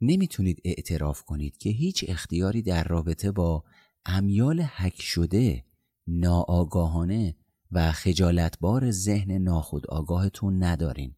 نمی‌تونید 0.00 0.60
اعتراف 0.64 1.22
کنید 1.22 1.56
که 1.56 1.70
هیچ 1.70 2.04
اختیاری 2.08 2.62
در 2.62 2.84
رابطه 2.84 3.32
با 3.32 3.64
امیال 4.04 4.60
حک 4.60 5.02
شده 5.02 5.64
ناآگاهانه 6.06 7.36
و 7.72 7.92
خجالتبار 7.92 8.90
ذهن 8.90 9.32
ناخود 9.32 9.86
آگاهتون 9.86 10.62
ندارین. 10.62 11.14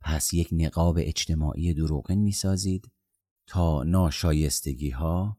پس 0.00 0.34
یک 0.34 0.48
نقاب 0.52 0.96
اجتماعی 1.00 1.74
دروغین 1.74 2.18
می‌سازید 2.18 2.92
تا 3.46 3.82
ناشایستگی 3.82 4.90
ها 4.90 5.38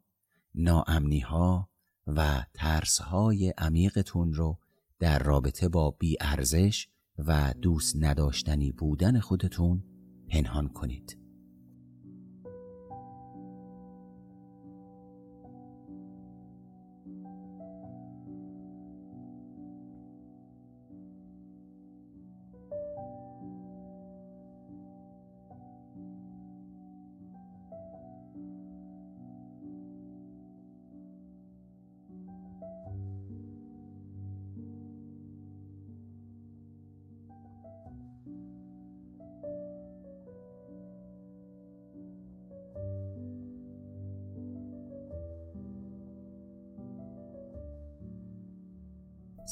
ناامنی 0.56 1.20
ها 1.20 1.70
و 2.08 2.46
ترس 2.54 3.00
های 3.00 3.54
عمیقتون 3.58 4.34
رو 4.34 4.60
در 5.00 5.20
رابطه 5.20 5.70
با 5.70 5.92
بیارزش 5.92 6.88
و 7.18 7.54
دوست 7.62 7.96
نداشتنی 8.00 8.72
بودن 8.72 9.20
خودتون 9.20 9.84
پنهان 10.30 10.68
کنید. 10.68 11.27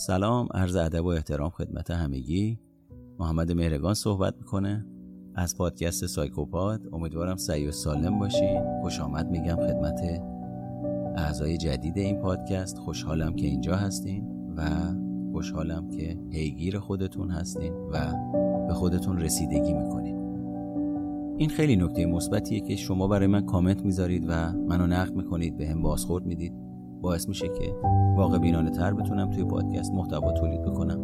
سلام 0.08 0.48
عرض 0.54 0.76
ادب 0.76 1.06
و 1.06 1.08
احترام 1.08 1.50
خدمت 1.50 1.92
همگی. 1.92 2.60
محمد 3.20 3.52
مهرگان 3.52 3.94
صحبت 3.94 4.36
می‌کنه. 4.38 4.86
از 5.36 5.58
پادکست 5.58 6.06
سایکوپاد 6.06 6.82
امیدوارم 6.94 7.36
سعی 7.36 7.68
و 7.68 7.72
سالم 7.72 8.20
باشین. 8.20 8.82
خوش 8.82 9.00
آمد 9.00 9.30
میگم 9.30 9.56
خدمت 9.56 10.00
اعضای 11.18 11.58
جدید 11.58 11.98
این 11.98 12.22
پادکست. 12.22 12.78
خوشحالم 12.78 13.36
که 13.36 13.48
اینجا 13.48 13.76
هستین 13.76 14.54
و 14.58 14.64
خوشحالم 15.32 15.90
که 15.90 16.18
پیگیر 16.30 16.80
خودتون 16.80 17.30
هستین 17.30 17.74
و 17.74 18.14
به 18.68 18.74
خودتون 18.74 19.18
رسیدگی 19.18 19.74
می‌کنین. 19.74 20.16
این 21.38 21.50
خیلی 21.50 21.76
نکته 21.76 22.06
مثبتیه 22.06 22.60
که 22.60 22.76
شما 22.76 23.08
برای 23.08 23.28
من 23.28 23.46
کامنت 23.46 23.86
می‌ذارید 23.86 24.26
و 24.28 24.52
منو 24.52 24.88
نقد 24.88 25.16
می‌کنید 25.16 25.58
به 25.58 25.68
هم 25.68 25.82
بازخورد 25.82 26.26
می‌دید. 26.26 26.65
باعث 27.06 27.28
میشه 27.30 27.48
که 27.48 27.76
واقع 28.18 28.38
بینانه 28.38 28.70
تر 28.70 28.94
بتونم 28.94 29.32
توی 29.32 29.44
پادکست 29.44 29.92
محتوا 29.94 30.32
تولید 30.32 30.62
بکنم. 30.62 31.00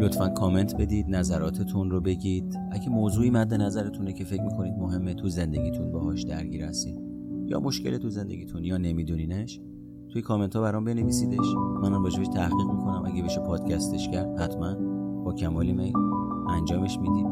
لطفا 0.00 0.28
کامنت 0.28 0.76
بدید 0.76 1.06
نظراتتون 1.08 1.90
رو 1.90 2.00
بگید. 2.00 2.58
اگه 2.70 2.88
موضوعی 2.88 3.30
مد 3.30 3.54
نظرتونه 3.54 4.12
که 4.12 4.24
فکر 4.24 4.42
می‌کنید 4.42 4.74
مهمه 4.78 5.14
تو 5.14 5.28
زندگیتون 5.28 5.92
باهاش 5.92 6.22
درگیر 6.22 6.64
هستید 6.64 7.00
یا 7.46 7.60
مشکل 7.60 7.98
تو 7.98 8.08
زندگیتون 8.08 8.64
یا 8.64 8.76
نمیدونینش 8.76 9.60
توی 10.08 10.22
کامنت 10.22 10.56
ها 10.56 10.62
برام 10.62 10.84
بنویسیدش. 10.84 11.54
منم 11.82 12.04
راجبش 12.04 12.28
تحقیق 12.28 12.66
می‌کنم. 12.70 13.02
اگه 13.06 13.22
بشه 13.22 13.40
پادکستش 13.40 14.08
کرد 14.08 14.40
حتما 14.40 14.74
با 15.24 15.32
کمال 15.32 15.72
میل 15.72 15.92
انجامش 16.48 16.98
میدیم. 16.98 17.26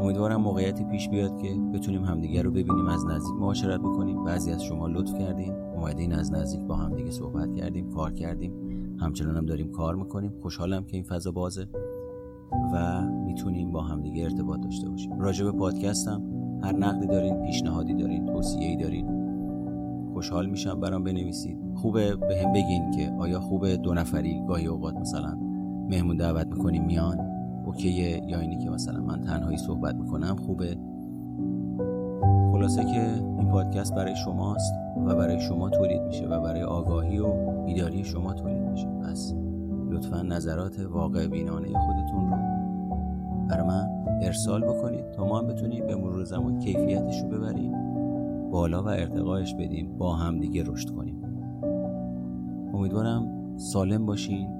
امیدوارم 0.00 0.40
موقعیتی 0.40 0.84
پیش 0.84 1.08
بیاد 1.08 1.42
که 1.42 1.56
بتونیم 1.74 2.04
همدیگه 2.04 2.42
رو 2.42 2.50
ببینیم 2.50 2.86
از 2.86 3.06
نزدیک 3.06 3.34
معاشرت 3.34 3.80
بکنیم. 3.80 4.24
بعضی 4.24 4.52
از 4.52 4.64
شما 4.64 4.86
لطف 4.86 5.18
کردین. 5.18 5.67
اومدین 5.78 6.12
از 6.12 6.32
نزدیک 6.32 6.60
با 6.60 6.76
هم 6.76 6.94
دیگه 6.94 7.10
صحبت 7.10 7.54
کردیم 7.54 7.90
کار 7.90 8.12
کردیم. 8.12 8.52
همچنان 9.00 9.36
هم 9.36 9.46
داریم 9.46 9.70
کار 9.70 9.94
می‌کنیم. 9.94 10.32
خوشحالم 10.42 10.84
که 10.84 10.96
این 10.96 11.04
فضا 11.04 11.30
بازه 11.30 11.66
و 12.74 13.02
می‌تونیم 13.26 13.72
با 13.72 13.82
هم 13.82 14.02
دیگه 14.02 14.24
ارتباط 14.24 14.60
داشته 14.60 14.88
باشیم. 14.88 15.20
راجع 15.20 15.44
به 15.44 15.52
پادکستم 15.52 16.22
هر 16.62 16.76
نقدی 16.76 17.06
دارین 17.06 17.42
پیشنهادی 17.42 17.94
دارین 17.94 18.26
توصیه‌ای 18.26 18.76
دارین 18.76 19.06
خوشحال 20.12 20.46
میشم 20.46 20.80
برام 20.80 21.04
بنویسید. 21.04 21.58
خوبه 21.74 22.16
به 22.16 22.42
هم 22.44 22.52
بگین 22.52 22.90
که 22.90 23.12
آیا 23.18 23.40
خوبه 23.40 23.76
دو 23.76 23.94
نفری 23.94 24.42
گاهی 24.48 24.66
اوقات 24.66 24.96
مثلا 24.96 25.38
مهمون 25.90 26.16
دعوت 26.16 26.46
می‌کنیم 26.46 26.84
میان؟ 26.84 27.18
اوکیه؟ 27.66 28.22
یا 28.26 28.40
اینی 28.40 28.58
که 28.58 28.70
مثلا 28.70 29.00
من 29.00 29.20
تنهایی 29.20 29.58
صحبت 29.58 29.94
می‌کنم 29.94 30.36
خوبه؟ 30.36 30.76
خلاصه 32.52 32.84
که 32.84 33.22
پادکست 33.50 33.94
برای 33.94 34.16
شماست 34.16 34.74
و 35.06 35.14
برای 35.14 35.40
شما 35.40 35.70
تولید 35.70 36.02
میشه 36.02 36.26
و 36.26 36.40
برای 36.40 36.62
آگاهی 36.62 37.18
و 37.18 37.32
بیداری 37.64 38.04
شما 38.04 38.32
تولید 38.32 38.62
میشه. 38.62 38.86
پس 38.86 39.34
لطفا 39.90 40.22
نظرات 40.22 40.80
واقع 40.90 41.26
بینانه 41.26 41.68
خودتون 41.68 42.30
رو 42.30 42.36
برای 43.48 43.66
من 43.66 43.88
ارسال 44.22 44.64
بکنید 44.64 45.10
تا 45.10 45.24
ما 45.24 45.42
بتونیم 45.42 45.86
به 45.86 45.96
مرور 45.96 46.24
زمان 46.24 46.58
کیفیتش 46.58 47.22
رو 47.22 47.28
ببریم 47.28 47.72
بالا 48.50 48.82
و 48.82 48.88
ارتقایش 48.88 49.54
بدیم 49.54 49.98
با 49.98 50.14
هم 50.14 50.40
دیگه 50.40 50.62
رشد 50.66 50.90
کنیم. 50.90 51.22
امیدوارم 52.74 53.56
سالم 53.56 54.06
باشین. 54.06 54.58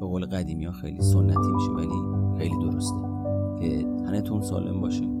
به 0.00 0.08
قول 0.08 0.26
قدیمی 0.26 0.64
ها 0.64 0.72
خیلی 0.72 1.00
سنتی 1.00 1.52
میشه 1.54 1.70
ولی 1.70 1.88
خیلی 2.38 2.70
درسته 2.70 2.96
که 3.60 3.82
تنتون 3.82 4.40
سالم 4.40 4.80
باشه 4.80 5.11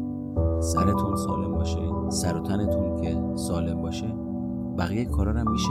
سرتون 0.60 1.16
سالم 1.16 1.54
باشه 1.54 1.78
سر 2.08 2.36
و 2.36 2.40
تنتون 2.40 3.02
که 3.02 3.36
سالم 3.36 3.82
باشه 3.82 4.14
بقیه 4.78 5.04
کارا 5.04 5.32
هم 5.32 5.52
میشه 5.52 5.70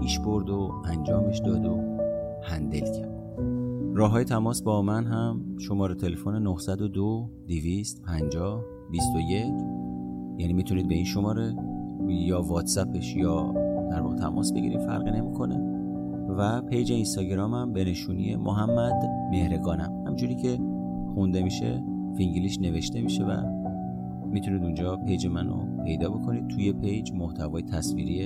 پیش 0.00 0.18
برد 0.18 0.50
و 0.50 0.72
انجامش 0.84 1.38
داد 1.38 1.66
و 1.66 1.80
هندل 2.42 2.92
کرد. 2.98 3.16
راه 3.94 4.10
های 4.10 4.24
تماس 4.24 4.62
با 4.62 4.82
من 4.82 5.04
هم 5.04 5.40
شماره 5.58 5.94
تلفن 5.94 6.42
902 6.42 7.30
250 7.48 8.64
21 8.90 9.46
یعنی 10.38 10.52
می‌تونید 10.52 10.88
به 10.88 10.94
این 10.94 11.04
شماره 11.04 11.54
یا 12.08 12.42
واتساپش 12.42 13.16
یا 13.16 13.54
در 13.90 14.00
واقع 14.00 14.14
تماس 14.16 14.52
بگیرید 14.52 14.80
فرقی 14.80 15.10
نمی‌کنه. 15.10 15.76
و 16.38 16.60
پیج 16.60 16.92
اینستاگرام 16.92 17.54
هم 17.54 17.72
به 17.72 17.84
نشونی 17.84 18.36
محمد 18.36 19.04
مهرگانم. 19.30 20.04
همجوری 20.06 20.36
که 20.36 20.58
خونده 21.14 21.42
میشه 21.42 21.84
فینگلیش 22.16 22.58
نوشته 22.60 23.00
میشه 23.00 23.24
و 23.24 23.55
می‌تونید 24.36 24.62
اونجا 24.62 24.96
page 24.96 25.26
منو 25.26 25.84
پیدا 25.84 26.10
بکنید. 26.10 26.48
توی 26.48 26.72
page 26.72 27.12
محتوای 27.12 27.62
تصویری 27.62 28.24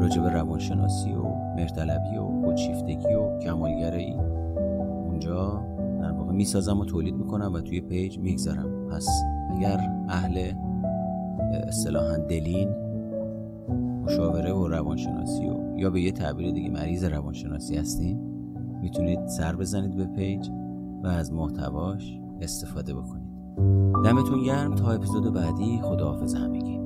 راجع 0.00 0.22
به 0.22 0.28
روانشناسی 0.28 1.12
و 1.12 1.22
مهرطلبی 1.56 2.16
و 2.16 2.42
خودشیفتگی 2.44 3.14
و 3.14 3.38
کمالگرایی. 3.38 4.14
اونجا 5.04 5.66
در 6.00 6.12
واقع 6.12 6.32
می‌سازم 6.32 6.80
و 6.80 6.84
تولید 6.84 7.14
می‌کنم 7.14 7.52
و 7.54 7.60
توی 7.60 7.80
page 7.80 8.18
می‌گذارم. 8.18 8.88
پس 8.88 9.08
اگر 9.56 9.80
اهل 10.08 10.52
اصطلاحا 11.68 12.16
دلین 12.16 12.68
مشاوره 14.04 14.52
و 14.52 14.68
روانشناسی 14.68 15.46
و 15.46 15.78
یا 15.78 15.90
به 15.90 16.00
یه 16.00 16.12
تعبیر 16.12 16.50
دیگه 16.50 16.70
مریض 16.70 17.04
روانشناسی 17.04 17.76
هستین 17.76 18.20
می‌تونید 18.82 19.26
سر 19.26 19.56
بزنید 19.56 19.96
به 19.96 20.04
پیج 20.04 20.48
و 21.02 21.06
از 21.06 21.32
محتواش 21.32 22.20
استفاده 22.40 22.94
بکنید. 22.94 23.31
دمتون 24.04 24.42
گرم 24.42 24.74
تا 24.74 24.90
اپیزود 24.90 25.34
بعدی 25.34 25.80
خداحافظ 25.82 26.34
همگی. 26.34 26.81